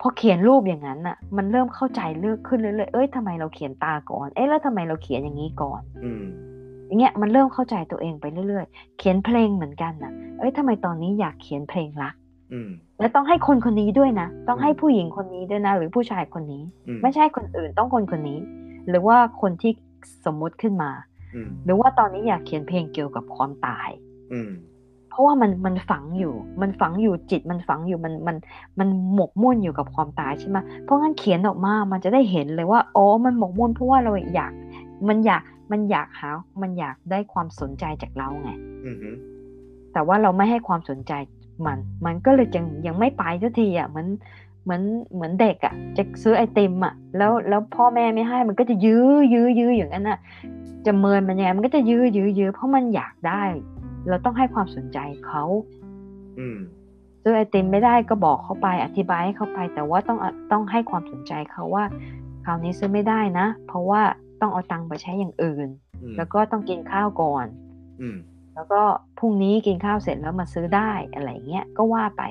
[0.00, 6.24] พอเขียนรูปอย่างนั้นน่ะ มันเริ่มเข้าใจเลือกขึ้นเรื่อยๆเอ้ยทำไมเราเขียนตาก่อน เอ๊ะแล้วทำไมเราเขียนอย่างนี้ก่อน อืม
[6.86, 12.14] อย่างเงี้ยมันเริ่มเข้าใจตัวเองไปเรื่อยๆ เขียนเพลงเหมือนกันน่ะเอ้ยทำไมตอนนี้อยากเขียนเพลงรัก
[12.52, 18.38] อืมแล้วต้องให้คนคนนี้ด้วยนะ ต้องให้อืมผู้หญิงคนนี้ด้วยนะ หรือผู้ชายคนนี้อืมไม่ใช่คนอื่นต้องคนคนนี้
[18.88, 19.72] หรือว่าคนที่
[20.24, 20.90] สมมุติขึ้นมา
[21.34, 23.88] อืมหรือว่าตอนนี้อยากเขียนเพลงเกี่ยวกับความตาย
[24.32, 24.77] อืมเพ
[25.18, 28.36] ราะว่ามันมันฝังอยู่ มันฝังอยู่จิตมันฝังอยู่มันมัน
[28.78, 34.52] มันหมกมุ่นอยู่กับความตายใช่ไหมเพราะงั้นเขียนออกมามันจะได้เห็นเลยว่าอ๋อมันหมกมุ่นเพราะว่าเราอยาก
[35.08, 36.30] มันอยากมันอยากหา
[36.62, 38.50] มันอยากได้ความสนใจจากเราไง
[38.86, 39.10] อืมฮึ
[39.92, 41.12] แต่ว่าเราไม่ให้ความสนใจ
[41.66, 44.08] มัน มันก็เลยยังยังไม่ไปสักทีอะเหมือน
[44.64, 44.82] เหมือน
[45.14, 50.18] เหมือนเด็กอะ จะซื้อไอติมอะ แล้วแล้วพ่อแม่ไม่ให้มันก็จะยื้อยื้อยื้ออย่างนั้นอะ
[50.86, 53.42] จะเมินมันยังไงมันก็จะยื้อยื้อยื้อเพราะมันอยากได้
[54.08, 55.44] เราต้องให้ความสนใจเขา
[56.38, 56.58] อืม
[57.22, 60.18] ซื้อไอติมไม่ได้ก็บอกเขาไปอธิบายให้เขาไป แต่ว่าต้อง
[60.52, 61.84] ต้องให้ความสนใจเขาว่า
[62.44, 64.02] คราวนี้ซื้อไม่ได้นะ เพราะว่า
[64.40, 65.68] ต้องเอาตังค์ไปใช้อย่างอื่น
[66.02, 67.46] อืมแล้วก็ต้องกินข้าวก่อน
[68.00, 68.16] อืม
[68.54, 68.82] แล้วก็
[69.18, 72.22] พรุ่งนี้กินข้าวเสร็จแล้วมาซื้อได้อะไรเงี้ยก็ว่าไป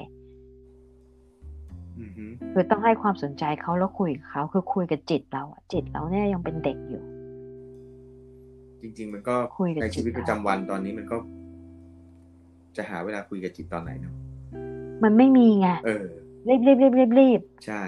[1.99, 7.03] อืมฮึคือต้องให้ความสนใจเขาแล้วคุยกับเขาคือคุยกับจิตเราอะจิตเราเนี่ยยังเป็นเด็กอยู่
[8.81, 11.17] จริง ๆ มันก็คุยกับในจิตชีวิตประจำวันตอนนี้มันก็
[12.75, 14.13] จะหาเวลาคุยกับจิตตอนไหนเนาะ
[15.03, 16.05] มันไม่มีไงเออ
[16.47, 17.81] รีบรีบรีบรีบรีบใช่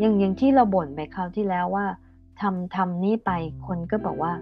[0.00, 1.86] อย่างอย่างที่เราบ่นไปคราวที่แล้วว่า
[2.40, 3.30] ทำทำนี่ไป
[3.66, 4.32] คนก็บอกว่า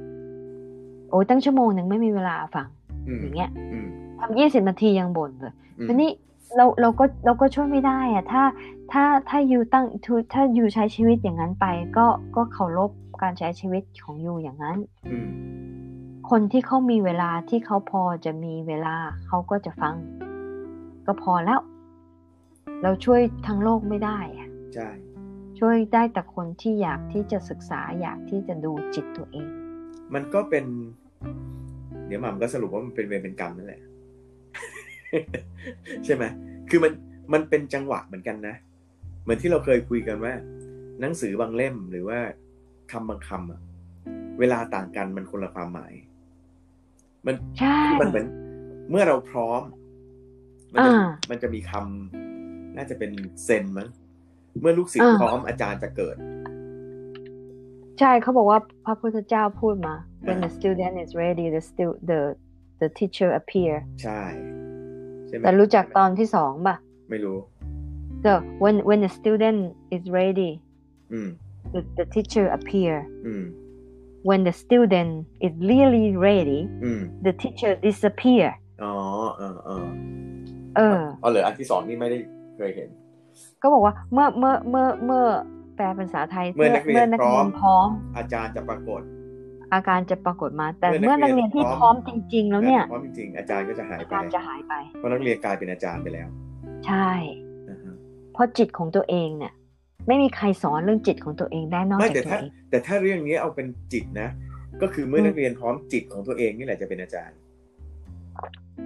[1.11, 2.67] โอ้ยตั้งชั่วโมงหนึ่งไม่มีเวลาฟัง
[3.09, 6.11] อืมอย่างเงี้ยอืมทำยี่สิบนาทียังบ่นเลยอืมทีนี้
[6.57, 8.43] เราเราก็เราก็ช่วยไม่ได้อะถ้า
[8.93, 12.91] ถ้าถ้ายูตั้งทุถ้ายูใช้ชีวิตอย่างนั้นไป ก็ก็เคารพ
[13.23, 14.79] การใช้ชีวิตของยูอย่างนั้น
[15.11, 15.29] อืม
[16.31, 19.95] คนที่เขามีเวลาที่เขาพอจะมีเวลาเขาก็จะฟัง
[21.07, 21.61] ก็พอแล้ว
[22.83, 24.89] เราช่วยทั้งโลกไม่ได้อะใช่
[25.59, 29.49] ช่วยได้แต่คนที่อยากที่จะศึกษาอยากที่จะดูจิตตัวเอง
[30.15, 30.65] มันก็เป็น
[32.07, 33.81] เดี๋ยวหม่ำก็สรุปว่ามันเป็นเวรเป็นกรรมนั่นแหละ
[36.05, 36.25] ใช่ไหม
[36.71, 36.93] คือมัน
[37.33, 38.55] มันเป็นจังหวะเหมือนกันนะ
[39.23, 40.33] เหมือนที่เราเคยคุยกันว่า
[41.01, 42.19] หนังสือบางเล่มหรือว่า
[42.93, 43.61] คำบางคำอะ
[44.39, 45.95] เวลาต่างกันมันคนละความหมาย
[47.27, 48.27] มันใช่มันเหมือน
[48.91, 49.63] เมื่อเราพร้อม
[50.73, 53.11] มันจะอ่ามันจะมีคำน่าจะเป็น
[53.45, 53.89] เซนมั้ง
[54.61, 56.17] เมื่อลูกศิษย์อ่าพร้อมอาจารย์จะเกิด
[57.99, 59.95] ใช่เขาบอกว่าพระพุทธเจ้าพูดมา
[60.27, 62.21] when อ่า the student is ready the still the
[62.81, 64.23] the teacher appear ใช่
[65.27, 66.77] ใช่ไหมแต่รู้จักตอนที่สองป่ะ
[67.11, 67.39] ไม่รู้
[68.25, 69.61] the when when the student
[69.97, 70.53] is ready
[71.13, 71.29] อืม
[71.73, 72.95] the, the teacher appear
[73.27, 73.43] อืม
[74.29, 75.13] when the student
[75.47, 78.49] is really ready อืม the teacher disappear
[78.83, 78.93] อ๋อ
[79.37, 79.87] เออเออ
[80.77, 82.19] เอออ๋อเหรออันที่สองนี่ไม่ได้
[82.57, 82.89] เคยเห็น
[83.63, 85.25] ก็บอกว่าเมื่อเมื่อเมื่อเมื่อ
[85.77, 89.03] แปลเป็นภาษาไทย เมื่อนักเรียนมื่อพร้อมพร้อม อาจารย์จะปรากฏ
[89.75, 96.29] อาการจะปรากฏมา แต่เมื่เมื่ออนันักกเรีเรียยนนที่พพร้ร้ออมมจริง ๆ แล้วเนี่ยเพราะจริงๆอาจารย์ก็จะหายอาไปการจะหายไปเพราะนักเรียนกลายเป็นอาจารย์ไปแล้ว
[96.87, 97.11] ใช่
[97.69, 97.95] อ่าฮะ
[98.33, 99.53] เพราะจิตของตัวเองเนี่ย
[100.07, 104.29] ไม่มีใครสอนเรื่องจิตของตัวเองได้นอกไม่จากแต่ตัวถ้าเองแต่ถ้าเรื่องนี้เอาเป็นจิตนะ
[104.83, 107.39] ก็คือเมื่ออมนักเรียนพร้อมจิตของตัวเองนี่แหละจะเป็นอาจารย์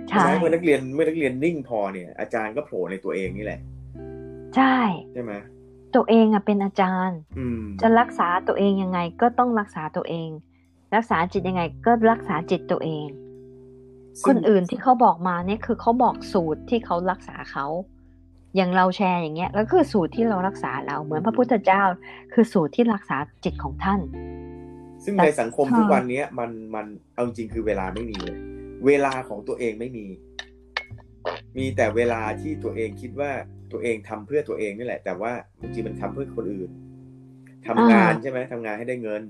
[0.09, 3.61] ใช่ใช่เมื่อนักเรียนเมื่อนักเรียนนิ่งพอเนี่ย อาจารย์ก็โผล่ในตัวเองนี่แหละ
[4.57, 4.77] ใช่
[5.13, 5.33] ใช่ไหม
[5.95, 10.29] ตัวเองอะเป็นอาจารย์อืมจะรักษาตัวเองยังไง ก็ต้องรักษาตัวเอง
[10.95, 13.07] รักษาจิตยังไง ก็รักษาจิตตัวเอง
[14.25, 17.67] คซึ่งนอื่นที่เขาบอกมาเนี่ยคือเขาบอกสูตรที่เขารักษาเขา
[18.57, 21.83] อย่างเราแชร์อย่างเงี้ยแล้วคือสูตรที่เรารักษาเราเหมือนพระพุทธเจ้า
[22.33, 24.01] คือสูตรที่รักษาจิตของท่าน
[25.05, 28.39] ซึ่งแต่ในสังคมค่ะทุกวันนี้มันมันเอาจริงคือเวลาไม่มีเลย
[28.87, 30.07] เวลาของตัวเองไม่มี
[31.59, 33.31] มีแต่เวลาที่ตัวเองคิดว่า
[33.73, 36.71] ตัวเองทำเพื่อตัวเองนี่แหละ แต่ว่าบางทีมันทำเพื่อคนอื่น
[37.67, 39.23] ทำงานใช่ไหมทำงานให้ได้เงิน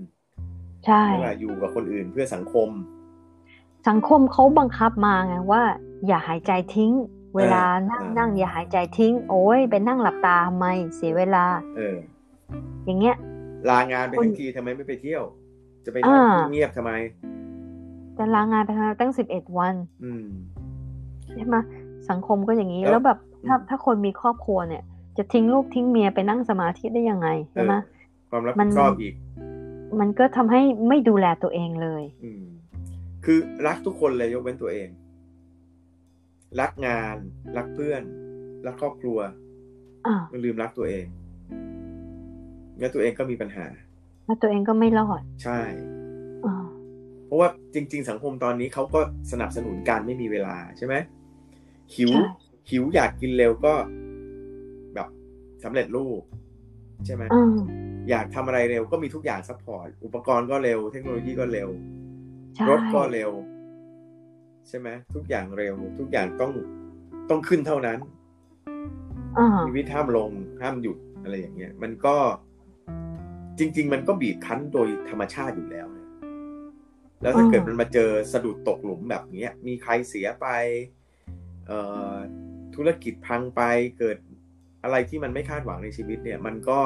[0.87, 2.69] ใช่เวลาอยู่กับคนอื่นเพื่อสังคม
[3.89, 5.63] สังคมเขาบังคับมาไงว่า
[6.07, 6.93] อย่าหายใจทิ้ง
[7.37, 10.67] เวลานั่งเออนั่งอย่าหายใจทิ้ง โอ้ยไปนั่งหลับตาทำไม
[10.97, 11.45] เสียเวลา
[11.77, 11.97] เออ
[12.87, 13.17] อย่างเงี้ย
[13.71, 15.23] ลางานไปคนทั้งทีทำไมไม่ไปเที่ยว
[15.85, 16.93] จะไปนั่งอ่าเงียบทำไม
[18.15, 20.27] แต่ลางานไปทำงานตั้งสิบเอ็ดวันอืม
[21.39, 21.57] ใช่ไหม
[22.11, 24.83] สังคมก็อย่างนี้ แล้วแล้วแบบถ้าอืมถ้าคนมีครอบครัวเนี่ย
[25.17, 27.75] จะทิ้งลูกทิ้งเมียไปนั่งสมาธิได้ยังไงเอใช่อไหม
[28.31, 29.15] ความรับมัผินดชอบอีก
[30.01, 32.43] มันก็ทำให้ไม่ดูแลตัวเองเลย อืม
[33.25, 34.89] คือรักทุกคนเลยยกเว้นตัวเอง
[36.61, 37.17] รักงาน
[37.57, 38.03] รักเพื่อน
[38.67, 39.19] รักครอบครัว
[40.07, 41.07] อ่ามันลืมรักตัวเอง
[42.79, 43.67] แล้วตัวเองก็มีปัญหา
[44.27, 45.61] แล้วตัวเองก็ไม่รอด ใช่
[46.47, 46.67] อ่า
[47.27, 49.01] เพราะว่าจริง ๆ สังคมตอนนี้เขาก็
[49.33, 50.95] สนับสนุนการไม่มีเวลาใช่ไหม
[51.95, 52.25] หิวใช่
[52.71, 53.75] หิวอยากกินเร็วก็
[54.95, 55.09] แบบ
[55.65, 56.23] สำเร็จรูป
[57.07, 57.55] ใช่ไหมอ่า
[58.11, 61.71] อยากทำอะไรเร็วก็มีทุกอย่าง support อุปกรณ์ก็เร็ว เทคโนโลยีก็เร็ว
[62.55, 63.31] ใช่รถก็เร็ว
[64.69, 66.53] ใช่ไหมทุกอย่างเร็ว ทุกอย่างต้อง
[67.31, 67.99] ต้องขึ้นเท่านั้น
[69.39, 70.31] อ่าชีวิตห้ามลง
[70.63, 72.17] ห้ามหยุดอะไรอย่างเงี้ย มันก็
[73.59, 76.07] จริง ๆ มันก็บีบคั้นโดยธรรมชาติอยู่แล้วนะ
[77.23, 80.47] แล้วถ้าอืมเกิดมันมาเจอสะดุดตกหลุมแบบเนี้ย มีใครเสียไป
[81.67, 81.79] เอ่
[82.13, 82.15] อ
[82.75, 83.63] ธุรกิจพังไป
[83.99, 84.19] เกิด
[84.83, 86.81] อะไรที่มันไม่คาดหวังในชีวิตเนี่ย มันก็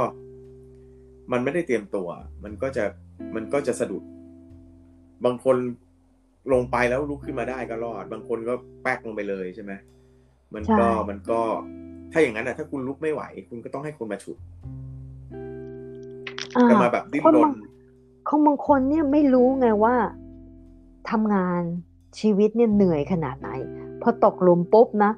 [1.32, 2.08] มันไม่ได้เตรียมตัว
[2.44, 2.84] มันก็จะ
[3.34, 4.02] มันก็จะสะดุด
[5.24, 5.56] บางคน
[6.52, 9.72] ลงไปแล้วลุกขึ้นมาได้ก็รอด บางคนก็แป๊กลงไปเลยใช่ไหม
[10.54, 11.40] มันก็ใช่มันก็
[12.12, 14.36] ถ้าอย่างนั้นนะถ้าคุณลุกไม่ไหว คุณก็ต้องให้คนมาฉุด
[16.56, 17.52] อ่าจะมาแบบดิ้นคนรบานง
[18.28, 19.94] คนบางคนเนี่ยไม่รู้ไงว่า
[21.10, 21.62] ทำงาน
[22.18, 23.50] ชีวิตเนี่ยเหนื่อยขนาดไหน
[24.02, 25.12] พอตกหลุมปุ๊บนะ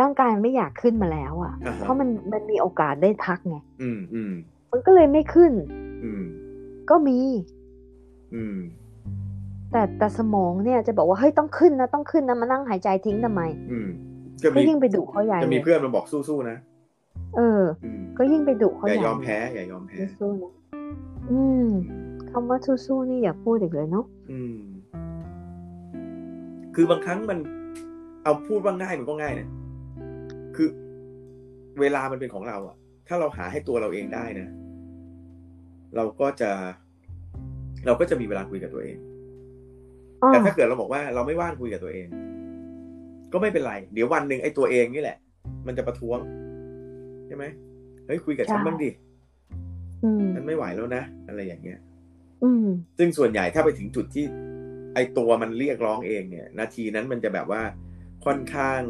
[0.00, 4.32] ร่างกายมันไม่อยากขึ้นมาแล้วอะ่ะอ่าฮะเพราะมันมันมีโอกาสได้พักไงอืมอืม
[4.70, 5.52] มันก็เลยไม่ขึ้น
[6.04, 6.24] อืม
[6.90, 7.18] ก็มี
[8.34, 8.58] อืม
[9.72, 13.88] แต่แต่สมองเนี่ยจะบอกว่าเฮ้ยต้องขึ้นนะต้องขึ้นนะมานั่งหายใจทิ้งทำไม อืม
[14.42, 16.56] ก็ก็มียิ่งไปดุเขาใหญ่จะเลมียเพื่อนมาบอกสู้ๆนะ
[17.36, 20.52] เอออืมก็ยิ่งไปดุเขาอใหย่าญ่ยอมแพ้อย่ายอมแพ้ไม่สู้นะ
[21.30, 21.66] อืม
[22.30, 24.56] คำว่าสู้ๆนี่อย่าพูดอีกเลยเนาะอืม
[26.74, 27.38] คือบางครั้งมัน
[28.24, 29.48] เอาพูดว่าง่ายมันก็ง่ายนะ
[30.56, 30.68] คือ
[31.80, 32.76] เวลามันเป็นของเราอะ
[33.08, 34.48] ถ้าเราหาให้ตัวเราเองได้นะ
[35.96, 36.50] เราก็จะ
[37.86, 39.07] เราก็จะมีเวลาคุยกับตัวเองอ่า
[40.26, 42.06] แต่ถ้าเกิดเราบอกว่าเราไม่ว่างคุยกับตัวเอง
[43.32, 45.16] ก็ไม่เป็นไร เดี๋ยววันหนึ่งไอ้ตัวเองนี่แหละ
[45.66, 46.18] มันจะประท้วง
[47.26, 47.44] ใช่ไหม
[48.06, 48.90] เฮ้ยคุยกับฉันบ้างดิ
[50.04, 51.78] อืมฉันไม่ไหวแล้วนะอะไรอย่างเงี้ย
[52.44, 52.66] อืม
[52.98, 54.24] ซึ่งส่วนใหญ่ถ้าไปถึงจุดที่
[54.94, 57.62] ไอ้ตัวมันเรียกร้องเองเนี่ย นาทีนั้นมันจะแบบว่า
[58.24, 58.82] ค่อนข้าง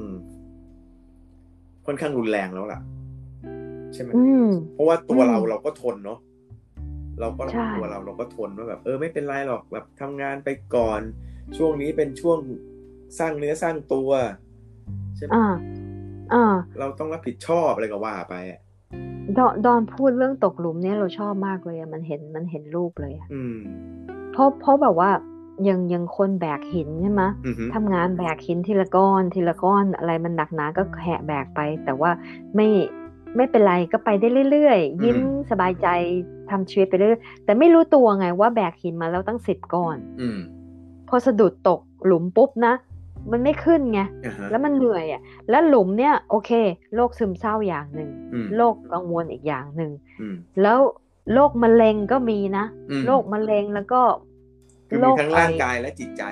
[1.87, 2.81] ค่อนข้างรุนแรงแล้วล่ะ
[3.95, 6.19] ใช่ไหมอืมเพราะว่าตัวอืมเราเราก็ทนเนาะ
[7.21, 11.01] เราก็ใช่ตัวเราเราก็ทนว่าแบบเออไม่เป็นไรหรอกแบบทำงานไปก่อน
[11.57, 12.39] ช่วงนี้เป็นช่วง
[13.19, 14.11] สร้างเนื้อสร้างตัว
[15.17, 15.47] ใช่ไหมอ่า
[16.33, 18.61] อ่าเราต้องรับผิดชอบอะไรก็ว่าไปอะ
[19.39, 23.59] ดอนดอนพูดเรื่องตกหลุมเนี่ยเราชอบมากเลยอะมันเห็นมันเห็นรูปเลยอะอืม
[24.33, 25.11] เพราะเพราะแบบว่า
[25.69, 32.11] ยังยังคนแบกหินใช่ไหมอือหือทำงานแบกหินทีละก้อน ทีละก้อนอะไรมันหนักหนาก็แหะแบกไป แต่ว่า
[32.55, 32.69] ไม่
[33.37, 35.19] ไม่เป็นไรก็ไปได้เรื่อยๆ ยิ้ม
[35.51, 35.89] สบายใจ
[36.51, 40.39] ทำชีวิตไปเรื่อยแต่ไม่รู้ตัวไงว่าแบกหินมาแล้วตั้งสิบก้อนอืม
[41.09, 42.75] พอสะดุดตกหลุมปุ๊บนะ
[43.31, 45.21] มันไม่ขึ้นไงอ่าฮะแล้วมันเหนื่อยอะ
[45.51, 46.51] แล้วหลุมเนี่ย โอเค
[46.95, 50.79] โรคซึมเศร้าอย่างหนึ่งอืมโรคกังวลอีกอย่างหนึ่งอืมแล้ว
[51.35, 54.01] โรคมะเร็งก็มีนะอืมโรคมะเร็งแล้วก็
[54.89, 56.23] คือมีทั้งร่างกายและจิตใจ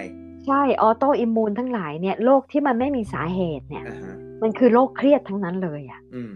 [0.46, 6.32] ใช่ออโตอิมมูนทั้งหลายเนี่ยโรคที่มันไม่มีสาเหตุเนี่ยอ่าฮะมันคือโรคเครียดทั้งนั้นเลยอะอืม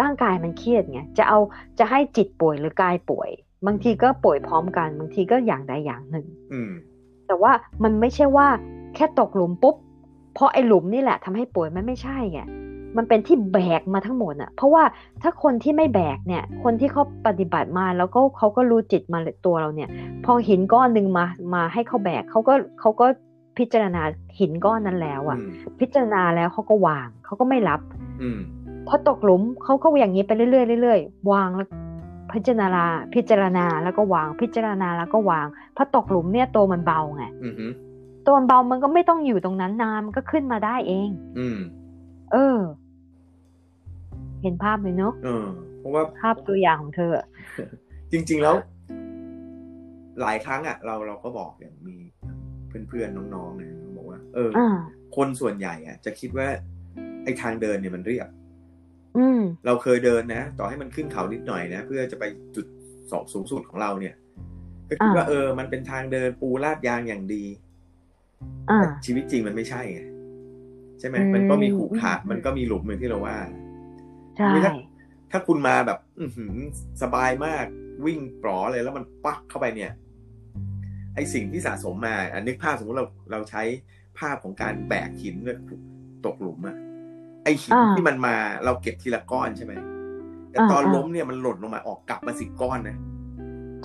[0.00, 1.38] ร่างกายมันเครียดไงจะเอา
[1.78, 3.30] จะให้จิตป่วยหรือกายป่วย
[3.66, 6.72] บางทีก็ป่วยพร้อมกัน บางทีก็อย่างใดอย่างหนึ่งอืม
[7.26, 8.46] แต่ว่ามันไม่ใช่ว่า
[8.94, 9.76] แค่ตกหลุมปุ๊บ
[10.34, 12.40] เพราะไอ้หลุมนี่แหละทำให้ป่วยมันไม่ใช่ไง
[12.96, 14.84] มันเป็นที่แบกมาทั้งหมดอะเพราะว่า
[15.22, 19.88] ถ้าคนที่ไม่แบกเนี่ย คนที่เขาปฏิบัติมาแล้วก็เขาก็รู้จิตมาเลยตัวเราเนี่ย
[20.24, 21.24] พอหินก้อนหนึ่งมา
[21.54, 23.06] มาให้เขาแบกเขาก็เขาก็
[23.58, 24.02] พิจารณา
[24.38, 27.80] หินก้อนนั้นแล้วอะอืมพิจารณาแล้วเขาก็วางเขาก็ไม่รับ
[28.22, 28.38] อืม
[28.88, 31.68] พอตกหลุมเขาก็อย่างนี้ไปเรื่อยๆเรื่อยๆวางแล้ว
[32.32, 37.66] พิจารณาพิจารณาแล้วก็วางพิจารณาแล้วก็วางพอตกหลุมเนี่ยตัวมันเบาไงอืมฮึ
[38.26, 41.08] ตัวมันเบามันก็ไม่ต้องอยู่ตรงนั้นนานมันก็ขึ้นมาได้เอง
[41.38, 41.58] อืม
[42.32, 42.58] เออ
[44.42, 45.46] เห็นภาพเลยเนาะเออ
[45.78, 47.26] เพราะว่าภาพตัวอย่างของเธออะ
[48.12, 48.56] จริง ๆแล้ว
[50.20, 51.96] หลายครั้งอะ เราเราก็บอกอย่างมี
[52.88, 54.78] เพื่อนๆน้องๆเนี่ยบอกว่า เอออ่า
[55.16, 56.46] คนส่วนใหญ่อะ จะคิดว่า
[57.24, 58.41] ไอ้ทางเดินเนี่ยมันเรียบอืม
[59.66, 62.24] เราเคยเดินนะ ต่อให้มันขึ้นเขานิดหน่อยนะ เพื่อจะไป
[62.56, 62.66] จุด
[63.10, 64.14] สอบสูงสุดของเราเนี่ย
[64.88, 67.44] ก็คิดว่าอ่าเออ มันเป็นทางเดินปูลาดยางอย่างดี
[68.70, 70.00] อ่าแต่ชีวิตจริงมันไม่ใช่ไง
[71.00, 73.36] ใช่ไหมอืมมันก็มีขรุขระอืมมันก็มีหลุมเหมือนที่เราว่า
[74.36, 74.72] ใช่ถ้า
[75.30, 76.54] ถ้าคุณมาแบบ อือหือ
[77.02, 77.64] สบายมาก
[78.06, 79.92] วิ่งปลอเลยแล้วมันปักเข้าไปเนี่ย
[81.14, 83.62] ไอสิ่งที่สะสมมาอันนึกภาพสมมติเราเราใช้
[84.18, 85.58] ภาพของการแบกหินเนี่ย
[86.26, 86.76] ตกหลุมอะ
[87.44, 88.34] ไอหินอ่าที่มันมา
[88.64, 89.72] เราเก็บทีละก้อนใช่ไหม
[90.50, 92.96] แต่อ่าตอนอ่าล้มเนี่ยมันหล่นลงมาออกกลับมาสิบก้อนนะ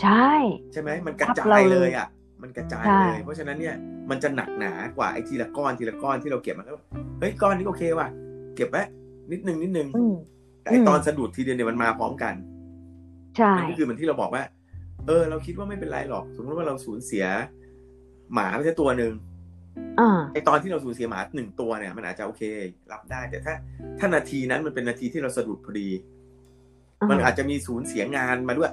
[0.01, 0.29] ใช่
[0.73, 2.07] ใช่ไหมมันกระทับจาเรายเลเลยยอะ
[2.41, 3.75] มันกระจายใช่เลย เพราะฉะนั้นเนี่ย
[4.09, 6.73] มันจะหนักหนากว่าไอ้ทีละก้อนทีละก้อนที่เราเก็บมันก็
[7.19, 8.07] เฮ้ยก้อนนี้โอเคว่ะ
[8.55, 8.83] เก็บไว้
[9.31, 10.15] นิดนึงนิดนึงอืม
[10.61, 12.33] แต่ไอ้อืมตอนสะดุดทีเดียวเนี่ยมันมาพร้อมกัน
[13.37, 14.43] ใช่มันก็คือเหมือนที่เราบอกว่า
[15.07, 17.25] เออ เราคิดว่าไม่เป็นไรหรอก สมมติว่าเราสูญเสีย
[18.33, 19.36] หมาไปแค่ตัวหนึ่งอ่า
[20.33, 22.43] ไอ้ตอนที่เราสูญเสียหมาหนึ่งตัวเนี่ย มันอาจจะโอเค
[22.91, 23.53] รับได้ แต่ถ้า
[23.99, 25.89] ถ้านาทีนั้นมันเป็นนาทีที่เราสะดุดพอดี
[27.09, 28.71] มันอาจจะมีสูญเสียงานมาด้วย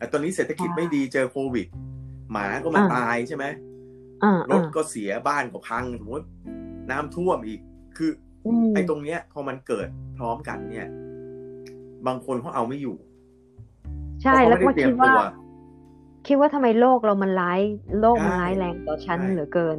[0.00, 1.66] อะตอนนี้เศรษฐกิจไม่ดีเจอโควิด
[2.32, 3.44] หมาก็มาอ่าตายใช่ไหม
[4.22, 6.26] อ่ารถก็เสียบ้านก็พังสมมติ
[6.90, 7.60] น้ำท่วมอีก
[7.96, 8.10] คือ
[8.46, 10.88] อืมไอ้ตรงเนี้ย พอมันเกิดพร้อมกันเนี่ย
[12.06, 12.96] บางคนเขาเอาไม่อยู่
[14.22, 15.20] ใช่เพแล้วราะก็เขาไม่ได้เตรียคิมดว่าตัว
[16.26, 17.60] คิดว่าทำไมโลกเรามันร้าย
[18.00, 19.76] โลกมันใช่ร้ายแรงต่อฉันใช่เหลือเกิน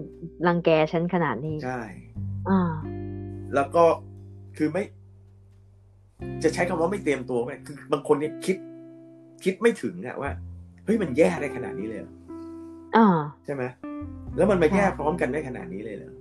[0.47, 1.81] รังแกฉันขนาดนี้ใช่
[2.49, 2.71] อ่า
[3.55, 3.83] แล้วก็
[4.57, 4.83] คือไม่
[6.43, 8.57] จะใช้คำว่าไม่เตรียมตัวไม่ได้คือบางคนเนี่ยคิด
[9.43, 10.31] คิดไม่ถึงอะว่า
[10.85, 12.13] เฮ้ยมันแย่ได้ขนาดนี้เลยเหรอ
[12.95, 13.07] อ่า
[13.45, 13.63] ใช่ไหม
[14.37, 16.13] แล้วมันมาใช่แย่พร้อมกันได้ขนาดนี้เลยเหรอ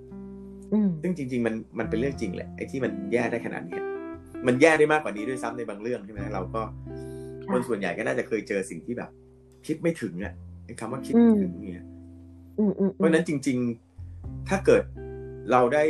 [0.73, 3.85] อืมซึ่งจริง ๆ มันมันเป็นเรื่องจริงแหละไอ้ที่มันแย่ได้ขนาดเนี้ย
[4.47, 6.63] มันแย่ได้มากกว่านี้ด้วยซ้ำในบางเรื่องใช่ไหมเราก็
[7.43, 9.11] ใช่คนส่วนใหญ่ก็น่าจะเคยเจอสิ่งที่แบบ
[9.67, 10.35] คิดไม่ถึงอะ
[10.65, 11.87] ไอ้คำว่าคิดไม่ถึงเนี่ย
[12.59, 13.59] อืมอืมเพราะฉะนั้นจริง
[14.05, 14.83] ๆ ถ้าเกิด
[15.53, 15.85] เราได้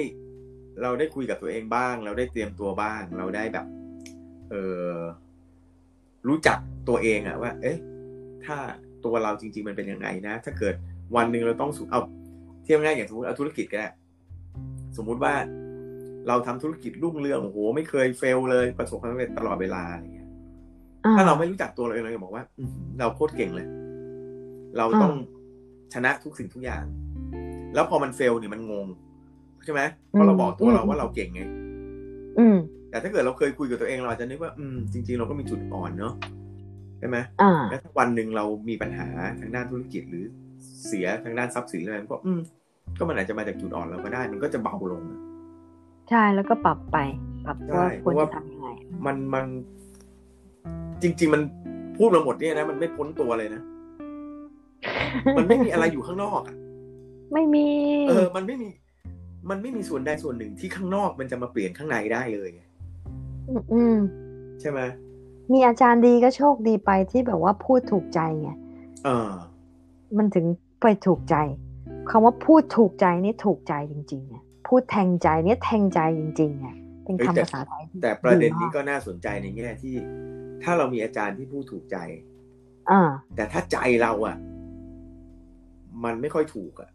[0.83, 3.67] เราได้คุยกับตัวเองบ้าง เราได้เตรียมตัวบ้าง เราได้แบบ
[4.51, 4.55] เอ
[4.95, 4.97] อ
[6.29, 6.59] รู้จัก
[6.89, 7.79] ตัวเองอะว่า เอ๊ะ
[8.45, 8.57] ถ้า
[9.05, 10.75] ตัวเราจริง ๆ มันเป็นยังไงนะ ถ้าเกิด
[11.17, 12.01] วันหนึ่งเราต้องสูเอา
[12.65, 13.89] เทียบง่ายอย่างสมมติเอาธุรกิจก็ได้
[14.97, 15.35] สมมุติว่า
[16.29, 20.20] เราทำธุรกิจรุ่งเรืองโอ้โหไม่เคยเฟลเลยประสบความสำเร็จตลอดเวลาอะไรเงี้ย
[21.17, 23.67] ถ้าเราไม่รู้จักตัวเราเองเราจะบอกว่าอื้อหือเราโคตรเก่งเลย
[24.79, 25.13] เราต้อง
[25.95, 26.85] ชนะทุกสิ่งทุกอย่าง
[27.75, 28.87] แล้วพอมันเฟลเนี่ยมันงง
[29.65, 29.81] ใช่ไหม
[30.11, 31.43] เพราะเราบอกตัวเราว่าเราเก่งไง
[32.39, 32.57] อืม
[32.91, 36.15] แต่ถ้าเกิดเราเคยคุยกับตัวเองเราอาจจะนึกว่า อืม จริง ๆ เราก็มีจุดอ่อนเนาะ
[36.99, 39.07] ใช่ไหมอ่าแล้วถ้าวันหนึ่งเรามีปัญหา
[39.41, 40.25] ทางด้านธุรกิจหรือ
[40.87, 42.41] เสียทางด้านทรัพย์สินอะไรก็อืม
[42.99, 45.03] ก็มันอาจจะมาจากจุดอ่อนเราก็ได้ มันก็จะเบาลง
[46.11, 46.97] ใช่แล้วก็ปรับไป
[47.47, 48.69] ปรับว่าใช่ควรเพราะว่าจะทำยังไง
[49.07, 49.45] มันมัน
[51.03, 51.43] จริง ๆ มัน
[51.97, 53.63] พูดมาหมดเนี่ยนะมันไม่พ้นตัวเลยนะ
[55.37, 56.57] มันไม่มีอะไรอยู่ข้างนอกอะ
[57.33, 57.67] ไม่มี
[58.09, 58.69] เออ มันไม่มี
[59.51, 62.63] มันไม่มีส่วนใดส่วนหนึ่งที่ข้างนอกมันจะมาเปลี่ยนข้างในได้เลยไง
[63.55, 63.97] มอืม
[64.61, 64.81] ใช่ไหม
[65.53, 68.51] มีอาจารย์ดีก็โชคดีไปที่แบบว่าพูดถูกใจไง
[69.05, 69.31] เออ
[70.17, 70.47] มันถึง
[70.81, 71.37] ไปถูกใจ
[72.11, 74.37] คำว่าพูดถูกใจนี่ถูกใจจริงๆไง
[74.67, 76.69] พูดแทงใจเนี่ยแทงใจจริงๆไง
[77.19, 79.95] เป็นเฮ้ยคำแต่ภาษาไทยที่แต่ประเด็นนี้มากก็น่าสนใจในแง่ที่
[80.63, 81.97] ถ้าเรามีอาจารย์ที่พูดถูกใจ
[82.91, 84.37] อ่าแต่ถ้าใจเราอะ
[86.05, 86.91] มันไม่ค่อยถูกอะ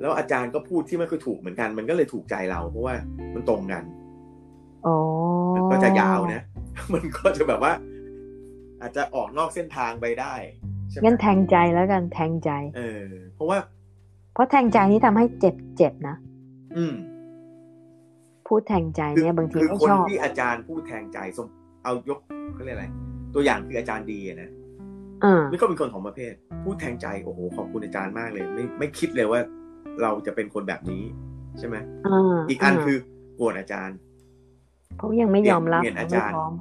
[0.00, 2.94] แล้วอาจารย์ก็พูดที่ไม่ค่อยถูกเหมือนกัน มันก็เลยถูกใจเรา เพราะว่า
[3.34, 3.84] มันตรงกัน
[4.86, 4.96] อ๋อ
[5.56, 6.42] มันก็จะยาวนะ
[6.94, 7.72] มันก็จะแบบว่า
[8.80, 10.34] อาจจะออกนอกเส้นทางไปได้
[10.90, 13.04] ใช่ไหมงั้นแทงใจแล้วกันแทงใจ เออ
[13.34, 13.58] เพราะว่า
[14.34, 16.16] เพราะแทงใจนี่ทำให้เจ็บเจ็บนะ
[16.76, 16.94] อืม
[18.48, 21.46] พูดแทงใจคือเนี่ยบางทีคือไม่คนชอบที่อาจารย์พูดแทงใจสม
[21.84, 22.18] เอายก
[22.54, 22.86] เขาเรียกอะไร
[23.34, 24.50] ตัวอย่างคืออาจารย์ดีอะนะ
[25.24, 26.32] อ่านี่ก็เป็นคนของประเภท
[26.64, 29.40] พูดแทงใจโอ้โหขอบคุณอาจารย์มากเลย ไม่ไม่คิดเลยว่า
[30.02, 31.02] เราจะเป็นคนแบบนี้
[31.58, 31.76] ใช่ไหม
[32.06, 32.96] อ่าอีกอันคือ
[33.36, 33.96] โกรธอาจารย์
[34.98, 36.52] เขายังไม่ยอมรับเปลี่ยนอาไม่จารย์พร้อม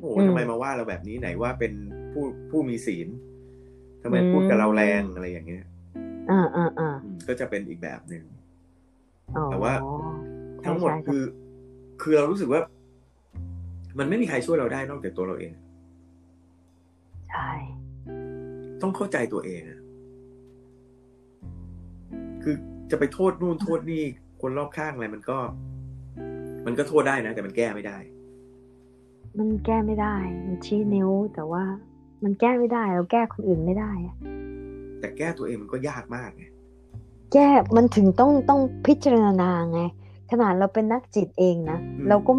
[0.00, 1.72] โอ้โหอืมทำไมมาว่าเราแบบนี้ไหนว่าเป็น
[2.12, 3.08] ผู้ผู้มีศีล
[4.02, 5.64] ทำไมพูดกับเราแรงอะไรอย่างเงี้ย
[6.30, 8.24] อ่าอ่าอ่าอืมก็จะเป็นอีกแบบหนึ่ง
[9.36, 10.10] อ๋อแต่ว่าใช่
[10.66, 11.24] ทั้งหมดใช่คือ
[12.02, 12.60] คือเรารู้สึกว่า
[13.98, 15.52] มันไม่มีใครช่วยเราได้นอกจากตัวเราเอง
[17.30, 17.50] ใช่
[18.82, 19.80] ต้องเข้าใจตัวเองอะ
[22.42, 22.54] คือ
[22.90, 24.02] จะไปโทษนู่นโทษนี่
[24.40, 25.38] คนรอบข้างอะไรมันก็
[26.66, 27.98] มันก็โทษได้นะ แต่มันแก้ไม่ได้
[29.38, 31.64] มันแก้ไม่ได้ มันชี้นิ้วแต่ว่า
[32.24, 34.16] มันแก้ไม่ได้เราแก้คนอื่นไม่ได้อะ
[35.00, 36.44] แต่แก้ตัวเองมันก็ยากมากไง
[37.32, 39.80] แก้มันถึงต้องต้องพิจารณาไง
[40.30, 41.78] ขนาดเราเป็นนักจิตเองนะ
[42.08, 42.32] เราก็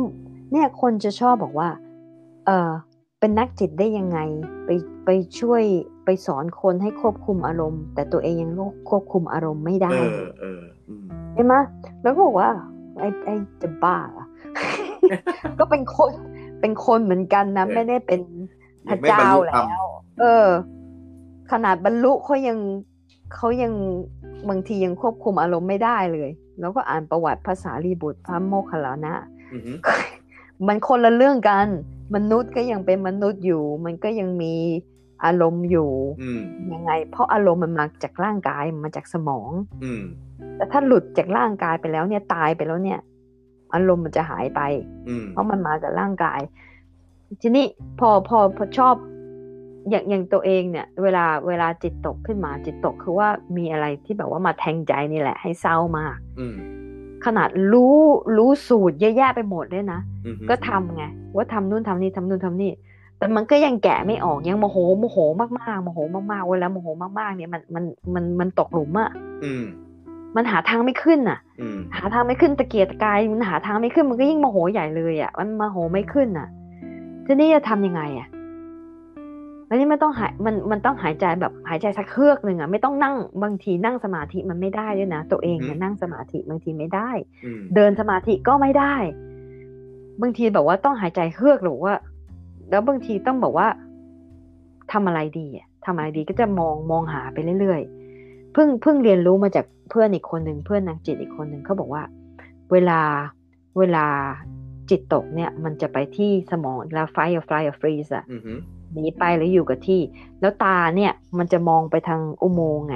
[0.52, 1.70] เนี่ยคนจะชอบบอกว่า
[2.46, 2.72] เออ
[3.20, 4.20] เป็นนักจิตได้ยังไง
[4.66, 4.70] ไป
[5.06, 5.64] ไปช่วย
[6.06, 8.52] ไปสอนคนให้ควบคุมอารมณ์ แต่ตัวเองยัง
[8.90, 11.54] ควบคุมอารมณ์ไม่ได้เอเลอยเอออืมใช่ไหม
[12.04, 12.50] แล้วก็บอกว่า
[13.00, 14.26] ไอ้ไอ้จะบ้าเหรอ
[15.60, 16.12] ก็เป็นคน
[16.62, 18.20] เป็นคนเหมือนกันนะเออไม่ได้เป็น
[18.88, 19.86] พยัระงไม่บรรเจ้าลุแล้ธรรมว
[20.20, 20.48] เออ
[21.52, 22.58] ขนาดบรรลุเขายัง
[23.36, 23.74] เขายัง
[24.50, 26.30] บางทียังควบคุมอารมณ์ไม่ได้เลย
[26.62, 29.14] แล้วก็อ่านประวัติภาษารีบุตรพระโมคคัลลานะ
[29.54, 29.78] อือหือ
[30.68, 31.68] มันคนละเรื่องกัน
[32.16, 34.56] มนุษย์ก็ยังเป็นมนุษย์อยู่ มันก็ยังมี
[35.26, 35.92] อารมณ์อยู่
[36.22, 36.42] อืม
[36.74, 39.52] ยังไง เพราะอารมณ์มันมาจากร่างกายมันมาจากสมอง
[39.84, 40.02] อืม
[40.56, 43.00] แต่ถ้าหลุดจากร่างกายไปแล้วเนี่ยตายไปแล้วเนี่ย
[43.74, 44.62] อารมณ์มันจะหายไป
[45.08, 46.42] อืมเพราะมันมาจากร่างกาย
[47.42, 47.66] ทีนี้
[48.00, 48.96] พอพอพอชอบ
[49.90, 56.56] อย่างอย่างตัวเองเนี่ย เวลาเวลาจิตตกขึ้นมาจิตตกคือว่ามีอะไรที่แบบว่ามาแทงใจนี่แหละ ให้เศร้ามากอืม
[57.26, 57.98] ขนาดรู้
[58.38, 61.04] รู้สูตรเยอะแยะไปหมดเลยนะอือหือก็ทำไง
[61.36, 62.72] ว่าทำนู่นทำนี่ทำนู่นทำนี่
[63.18, 65.18] แต่มันก็ยังแกะไม่ออกยังโมโหโมโห
[65.60, 66.00] มากๆโมโห
[66.32, 66.88] มากๆเวลาโมโห
[67.20, 69.12] มากๆ เนี่ยมันมันมันมันตกหลุมอะ
[69.44, 69.66] อืม
[70.36, 76.48] มันหาทางไม่ขึ้นอะอืมหาทางไม่ขึ้นตะเกียกตะกายมันหาทางไม่ขึ้นมันก็ยิ่งโมโหใหญ่เลยอะมันโมโหไม่ขึ้นอะ
[77.26, 78.28] ทีนี้จะทำยังไงอะ
[79.72, 87.10] อันนี้มันต้องหายมันมันต้องหายใจแบบหายใจสักเฮือกหนึ่งอะไม่ต้องนั่งบางทีนั่งสมาธิมันไม่ได้ด้วยนะตัวเองเนี่ยนั่งสมาธิบางทีไม่ได้
[87.46, 88.96] อืมเดินสมาธิก็ไม่ได้
[90.22, 91.94] บางทีแบบว่าต้องหายใจเฮือกหรือว่า
[92.70, 93.68] แล้วบางทีต้องบอกว่า
[94.92, 102.04] ทำอะไรดีอะทำอะไรดีก็จะมองมองหาไปเรื่อยๆเพิ่งเพิ่งเรียนรู้มาจากเพื่อนอีกคนหนึ่งเพื่อนนางจิตอีกคนหนึ่งเขาบอกว่า
[102.72, 103.00] เวลา
[103.78, 104.06] เวลา
[104.90, 108.60] จิตตกเนี่ย มันจะไปที่สมองแล้ว fight or flight or freeze อะอือหือ
[108.94, 110.02] หนีไปหรืออยู่กับที่
[110.42, 112.96] แล้วตาเนี่ยมันจะมองไปทางอุโมงค์ไง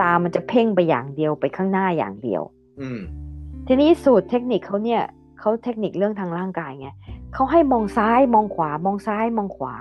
[0.00, 2.42] ตามันจะเพ่งไปอย่างเดียวไปข้างหน้าอย่างเดียว
[2.80, 3.00] อืม
[3.66, 5.02] ทีนี้สูตรเทคนิคเขาเนี่ย
[5.38, 6.88] เขาเทคนิคเรื่องทางร่างกายไง
[7.34, 9.76] เขาให้มองซ้ายมองขวามองซ้ายมองขวา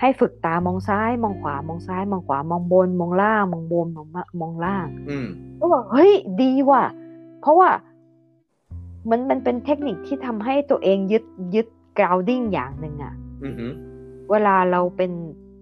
[0.00, 5.26] ให้ฝึกตามองซ้าย มองขวามองซ้าย มองขวามองบน มองล่าง มองบนมองมามองล่างอืม
[5.58, 6.12] ก็บอกเฮ้ย
[6.42, 6.82] ดีว่ะ
[7.40, 7.70] เพราะว่า
[9.10, 11.24] มันมันเป็นเทคนิคที่ทำให้ตัวเองยึด
[11.54, 11.66] ยึด
[11.98, 13.14] grounding อย่างหนึ่งอะ
[13.44, 13.72] อือหือ
[14.30, 15.12] เวลาเราเป็น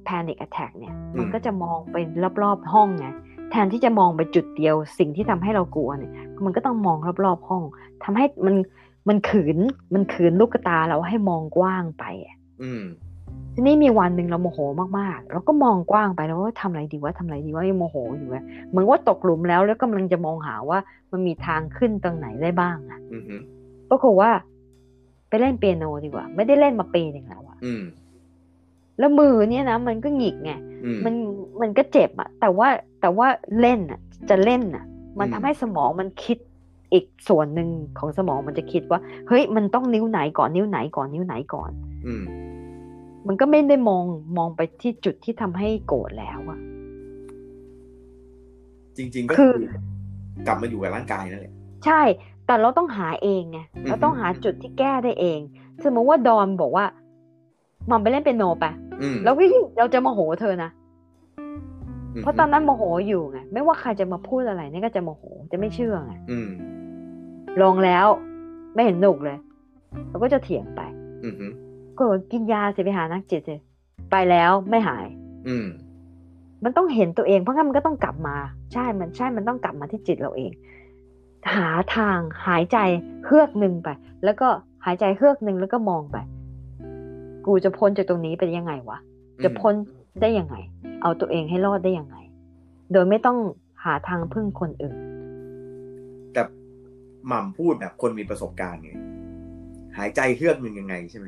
[0.07, 1.97] panic attack เนี่ยอืมมันก็จะมองไป
[2.43, 3.07] รอบๆห้องไง
[3.51, 6.13] แทนที่จะมองไปจุดเดียว สิ่งที่ทำให้เรากลัวเนี่ย
[6.45, 7.63] มันก็ต้องมองรอบๆห้อง
[8.05, 8.57] ทำให้มัน
[9.09, 9.59] มันขืน
[9.95, 12.85] มันขืนลูกตาเราให้มองกว้างไปอะอืม
[13.55, 14.59] ทีนี้มีวันหนึ่งเราโมโห
[14.99, 20.79] มากๆ เราก็มองกว้างไปแล้วว่าทำอะไรดีวะทำอะไรดีวะยังโมโหอยู่อะเหมือนว่าตกหลุมแล้วแล้วกำลังจะมองหาว่า
[21.13, 23.41] มันมีทางขึ้นตรงไหนได้บ้างอะอือหือ
[23.91, 24.31] ปรากฏว่า
[25.29, 27.83] ไปเล่นเปียโนดีกว่า ไม่ได้เล่นมาปีหนึ่งแล้วอะอืม
[28.99, 30.53] แล้วมือเนี่ยนะมันก็หงิกไง
[30.85, 31.15] อืมมัน
[31.61, 32.69] มันก็เจ็บอะแต่ว่า
[33.01, 33.27] แต่ว่า
[33.61, 34.85] เล่นอะจะเล่นอะ
[35.19, 36.39] มันอืมทำให้สมองมันคิด
[36.93, 37.69] อีกส่วนหนึ่ง
[37.99, 41.71] ของสมองมันจะคิดว่า เฮ้ยมันต้องนิ้วไหนก่อนนิ้วไหนก่อนนิ้วไหนก่อน
[42.07, 42.25] อืม
[43.27, 44.05] มันก็ไม่ได้มอง
[44.39, 46.59] มองไปที่จุดที่ทำให้โกรธแล้วอะ
[48.97, 51.55] จริง ๆ ก็คืคืออกลับมาอยู่กับร่างกายนั่นแหละ
[51.87, 52.03] ใช่
[52.47, 55.41] แต่เราต้องหาเองไงอือฮึเราต้องหาจุดที่แก้ได้เอง
[55.85, 56.87] สมมติว่าดอนบอกว่า
[57.91, 58.65] มันไปเล่นเปียโนไป
[59.03, 60.71] อืมแล้วก็ยิ่งเราจะโมโหเธอนะ
[62.15, 65.23] มเพราะตอนนั้นโมโหอยู่ไงไม่ว่าใครจะมาพูดอะไรนี่ก็จะโมโห
[65.53, 66.49] จะไม่เชื่อไงอืม
[67.61, 68.07] ลองแล้ว
[68.75, 69.39] ไม่เห็นหนุกเลย
[70.09, 70.81] เราก็จะเถียงไป
[71.25, 71.35] อืม
[71.97, 73.57] ก็บอกกินยาสิไปหานักจิตสิ
[74.11, 75.07] ไปแล้วไม่หาย
[75.49, 75.67] อืม
[76.65, 78.37] มันต้องเห็นตัวเองเพราะงั้นมันก็ต้องกลับมา
[78.73, 80.53] ใช่มันใช่มันต้องกลับมาที่จิตเราเอง
[81.55, 82.79] หาทางหายใจ
[83.25, 83.89] เฮือกหนึ่งไป
[84.25, 84.49] แล้วก็
[84.85, 86.17] หายใจเฮือกหนึ่งแล้วก็มองไป
[87.47, 88.99] กูจะพ้นจากตรงนี้ไปยังไงวะ
[89.45, 89.75] จะพ้น
[90.21, 90.57] ได้ยังไง
[91.03, 92.17] เอาตัวเองให้รอดได้ยังไง
[92.93, 93.39] โดยไม่ต้อง
[93.85, 94.97] หาทางพึ่งคนอื่น
[96.33, 96.43] แต่
[97.27, 98.93] หม่ำพูดแบบคนมีประสบการณ์ไง
[99.97, 101.27] หายใจเฮือกหนึ่งยังไงใช่ไหม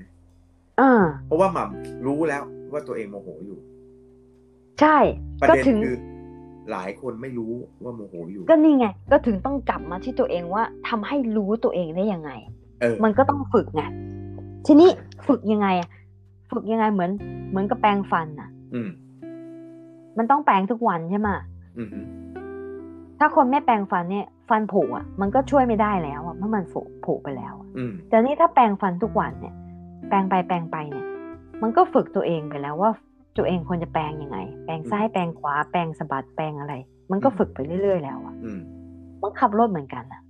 [0.81, 2.43] อ่าเพราะว่าหม่ำรู้แล้ว
[2.73, 3.59] ว่าตัวเองโมโหอยู่
[4.81, 4.97] ใช่
[5.41, 5.97] ประก็เด็นถึงคือ
[6.73, 7.53] หลายคนไม่รู้
[7.85, 12.31] ว่าโมโหอยู่ ก็นี่ไง ก็ถึงต้องกลับมาที่ตัวเองว่าทำให้รู้ตัวเองได้ยังไง
[12.81, 13.83] เออมันก็ต้องฝึกไง
[14.67, 14.91] ทีนี้
[15.29, 15.89] ฝึกยังไงอะ
[16.51, 17.11] ฝึกยังไงเหมือน
[17.51, 18.89] เหมือนกับแปรงฟันอะอืม
[20.19, 21.39] มันต้องแปรงทุกวันใช่ไหมะ
[21.79, 21.89] อืม
[23.19, 29.55] ถ้าคนไม่แปรงฟันเนี่ย ฟันผุอะ มันก็ช่วยไม่ได้แล้วอะเพราะมันผุผุไปแล้วอะอืมแต่นี่ถ้าแปรงฟันทุกวันเนี่ย
[30.09, 31.07] แปรงไปแปรงไปเนี่ย
[31.63, 32.91] มันก็ฝึกตัวเองไปแล้วว่า
[33.37, 36.75] ตัวเองควรจะแปรงยังไง แปรงซ้ายแปรงขวาแปรงสะบัดแปรงอะไร
[37.11, 38.61] มันก็ฝึกไปเรื่อยๆแล้วอะอืม
[39.23, 40.21] มันขับรถเหมือนกันอะ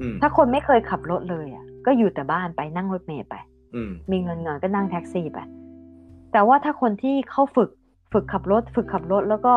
[0.00, 3.53] อืมถ้าคนไม่เคยขับรถเลยอะก็อยู่แต่บ้านไปนั่งรถเมล์ไปอื
[3.88, 5.38] มมีเงินหน่อยก็นั่งแท็กซี่ไป
[6.32, 7.70] แต่ว่าถ้าคนที่เขาฝึก
[8.12, 9.52] ฝึกขับรถ ฝึกขับรถ แล้วก็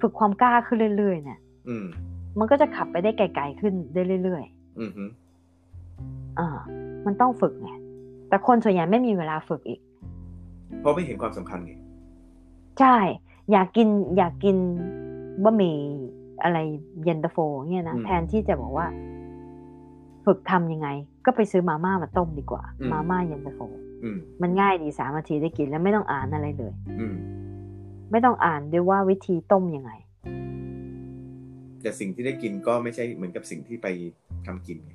[0.00, 1.38] ฝึกความกล้าขึ้นเรื่อยๆเนี่ย
[1.68, 1.84] อืม
[2.38, 4.44] มันก็จะขับไปได้ไกลๆขึ้นได้เรื่อย
[4.78, 6.48] อืมๆอ่า
[7.06, 7.70] มันต้องฝึกไง
[8.28, 9.80] แต่คนส่วนใหญ่ไม่มีเวลาฝึกอีก
[10.80, 11.72] เพราะไม่เห็นความสำคัญไง
[12.80, 12.96] ใช่
[13.52, 14.56] อยากกิน อยากกิน
[15.44, 15.76] บะหมี่
[16.42, 16.58] อะไร
[17.04, 17.36] เย็นตาโฟ
[17.70, 18.86] เนี่ยนะอืมแทนที่จะบอกว่า
[20.26, 20.88] ฝึกทำยังไง
[21.24, 23.60] ก็ไปซื้อมาม่ามาต้มดีกว่าอืมมาม่าเย็นตาโฟ
[24.04, 27.14] อืมมันง่ายดีสามนาทีได้กินแล้วไม่ต้องอ่านอะไรเลย อืม
[28.10, 29.92] ไม่ต้องอ่านด้วยว่าวิธีต้มยังไง
[31.82, 33.86] แต่สิ่งที่ได้กินก็ไม่ใช่เหมือนกับสิ่งที่ไป
[34.46, 34.92] ทำกินไง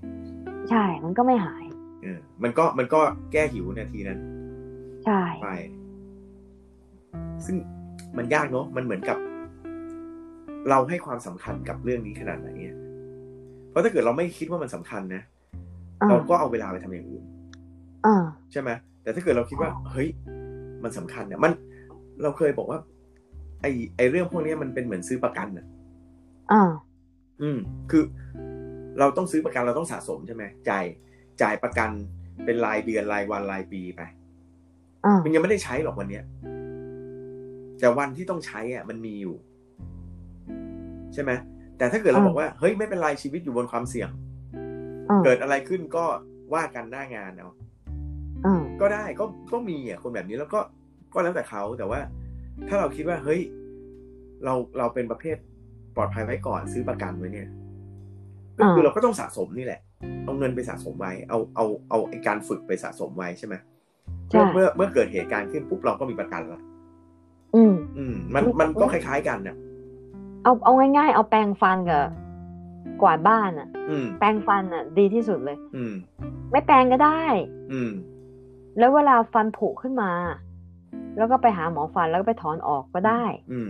[0.69, 1.63] ใช่ มันก็ไม่หาย
[2.03, 3.01] เออมันก็มันก็
[3.31, 4.19] แก้หิวนาทีนั้น
[5.05, 5.49] ใช่ไป
[7.45, 7.55] ซึ่ง
[8.17, 9.17] มันยากเนาะมันเหมือนกับ
[10.69, 12.84] เราให้ความสำคัญกับเรื่องนี้ขนาดไหนอะเพ
[13.75, 15.21] ราะถ้าเกิดเราไม่คิดว่ามันสำคัญนะ
[16.01, 17.23] อ่าเราก็เอาเวลาไปทำอย่างอื่น
[18.05, 18.69] อ่าใช่ไหม
[19.03, 20.09] แต่ถ้าเกิดเราคิดว่า เฮ้ย
[20.83, 21.51] มันสำคัญเนี่ยมัน
[22.23, 22.79] เราเคยบอกว่า
[23.61, 23.65] ไอ
[23.97, 25.65] ไอเรื่องพวกนี้มันเป็นเหมือนซื้อประกันอะ
[26.51, 26.71] อ่า
[27.41, 27.57] อืม
[27.91, 28.03] คือ
[28.99, 30.85] เราต้องซื้อประกันเราต้องสะสมใช่ไหมจ่าย
[31.41, 31.89] จ่ายประกัน
[32.45, 34.01] เป็นรายเดือนรายวันรายปีไป
[35.05, 36.23] อ่ามันยังไม่ได้ใช้หรอกวันเนี้ย
[37.79, 39.35] แต่วันที่ต้องใช้อะ มันมีอยู่
[41.13, 41.31] ใช่ไหม
[41.77, 44.09] แต่ถ้าเกิดเราอ่าบอกว่าเฮ้ยไม่เป็นไรชีวิตอยู่บนความเสี่ยง
[45.09, 46.05] อ่าเกิดอะไรขึ้นก็
[46.53, 47.49] ว่ากันหน้างานเอา
[48.45, 50.59] อ่าก็ได้ก็ก็มีอะคนแบบนี้แล้วก็
[51.13, 51.99] ก็แล้วแต่เขาแต่ว่า
[52.67, 53.41] ถ้าเราคิดว่าเฮ้ย
[54.45, 55.37] เราเราเป็นประเภท
[55.95, 57.49] ปลอดภัยไว้ก่อนซื้อประกันไว้เนี่ย
[58.57, 59.79] ก็คือเราก็ต้องสะสมนี่แหละ
[60.23, 63.55] เอาเงินไปสะสมไว้ เอาเอาเอาไอการฝึกไปสะสมไว้ใช่ไหม
[64.29, 66.61] ใช่เมื่อเมื่อเกิดเหตุการณ์ขึ้นปุ๊บเราก็มีประกันละ
[67.55, 69.55] อืม อืม มันมันก็คล้าย ๆ กันน่ะ
[70.45, 72.03] เอาเอาง่ายๆ เอาแปรงฟันกับ
[73.01, 75.93] กวาดบ้านอะอืมแปรงฟันอะดีที่สุดเลย อืม
[76.51, 77.23] ไม่แปรงก็ได้
[77.73, 77.91] อืม
[78.77, 80.11] แล้วเวลาฟันผุขึ้นมา
[81.17, 83.69] แล้วก็ไปหาหมอฟันแล้วก็ไปถอนออกก็ได้ อืม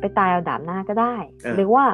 [0.00, 1.84] ไปตายเอาดาบหน้าก็ได้เออหรือว่า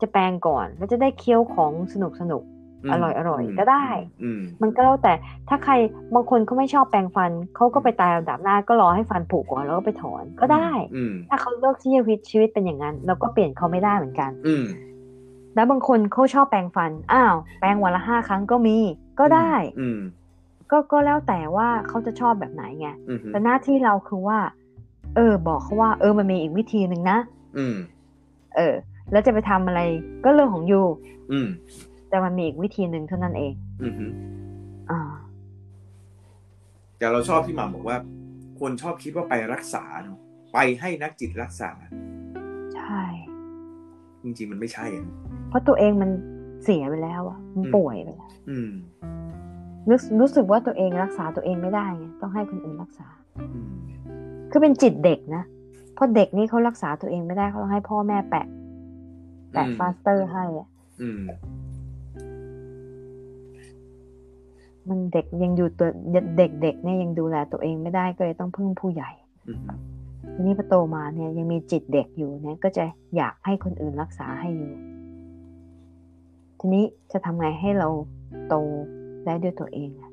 [0.00, 2.44] จะแปรงก่อนแล้วจะได้เคี้ยวของสนุกสนุกม
[2.90, 3.86] อร่อยอร่อยมก็ได้
[4.24, 5.12] อืมมันก็แล้วแต่
[5.48, 5.72] ถ้าใคร
[6.14, 14.64] บางคนเขาไม่ชอบแปรงฟันเขาก็ไปตายเอาดาบหน้าก็รอให้ฟันผุก่อนแล้วก็ไปถอนก็ได้อืมถ้าเขาเลือกที่ชีวิตชีวิตเป็นอย่างนั้นเราก็เปลี่ยนเขาไม่ได้เหมือนกัน อืม
[15.54, 18.76] แล้วบางคนเขาชอบแปรงฟันอ้าวแปรงวันละห้าครั้งก็มี
[19.20, 20.00] ก็ได้ อืม
[20.70, 24.38] ก็ก็แล้วแต่ว่าเขาจะชอบแบบไหนไงอืมแต่หน้าที่เราคือว่า
[25.16, 27.18] เออ บอกเขาว่า เออมันมีอีกวิธีหนึ่งนะ
[27.58, 27.76] อืม
[28.56, 28.74] เออ
[29.12, 29.80] แล้วจะไปทำอะไร
[30.24, 30.80] ก็เรื่องของยู
[31.32, 31.48] อืม
[32.10, 33.52] แต่มันมีอีกวิธีหนึ่งเท่านั้นเอง
[33.82, 33.94] อืม
[34.90, 35.00] อ่า
[36.98, 37.96] แต่เราชอบที่หมาบอกว่า
[38.60, 40.18] คนชอบคิดว่าไปรักษาเนอะ
[40.54, 41.70] ไปให้นักจิตรักษา
[42.74, 43.02] ใช่
[44.22, 45.06] จริงๆมันไม่ใช่อะ
[45.48, 46.10] เพราะตัวเองมัน
[46.64, 48.70] เสียไปแล้วอะมันอืมป่วยไปแล้วอืม
[49.88, 53.08] รู้รู้สึกว่าตัวเองรักษาตัวเองไม่ได้ไงต้องให้คนอื่นรักษา
[53.54, 53.72] อืม
[54.50, 55.42] คือเป็นจิตเด็กนะ
[55.94, 58.46] เพราะเด็กนี่เขารักษาตัวเองไม่ได้เขาต้องให้พ่อแม่แปะ
[59.52, 60.68] แปะฟาสเตอร์ให้อะ
[61.02, 61.20] อืม
[64.88, 66.20] มันเด็กยังอยู่ตัวเด็
[66.50, 69.10] กเด็กๆเนี่ยยังดูแลตัวเองไม่ได้ก็เลยต้องพึ่งผู้ใหญ่
[69.48, 69.60] อืม
[70.34, 72.84] ทีนี้พอโตมาเนี่ยยังมีจิตเด็กอยู่เนี่ยก็จะ
[73.16, 74.72] อยากให้คนอื่นรักษาให้อยู่
[76.58, 77.88] ทีนี้จะทำไงให้เรา
[78.48, 78.54] โต
[79.24, 80.09] ได้ด้วยตัวเองอะ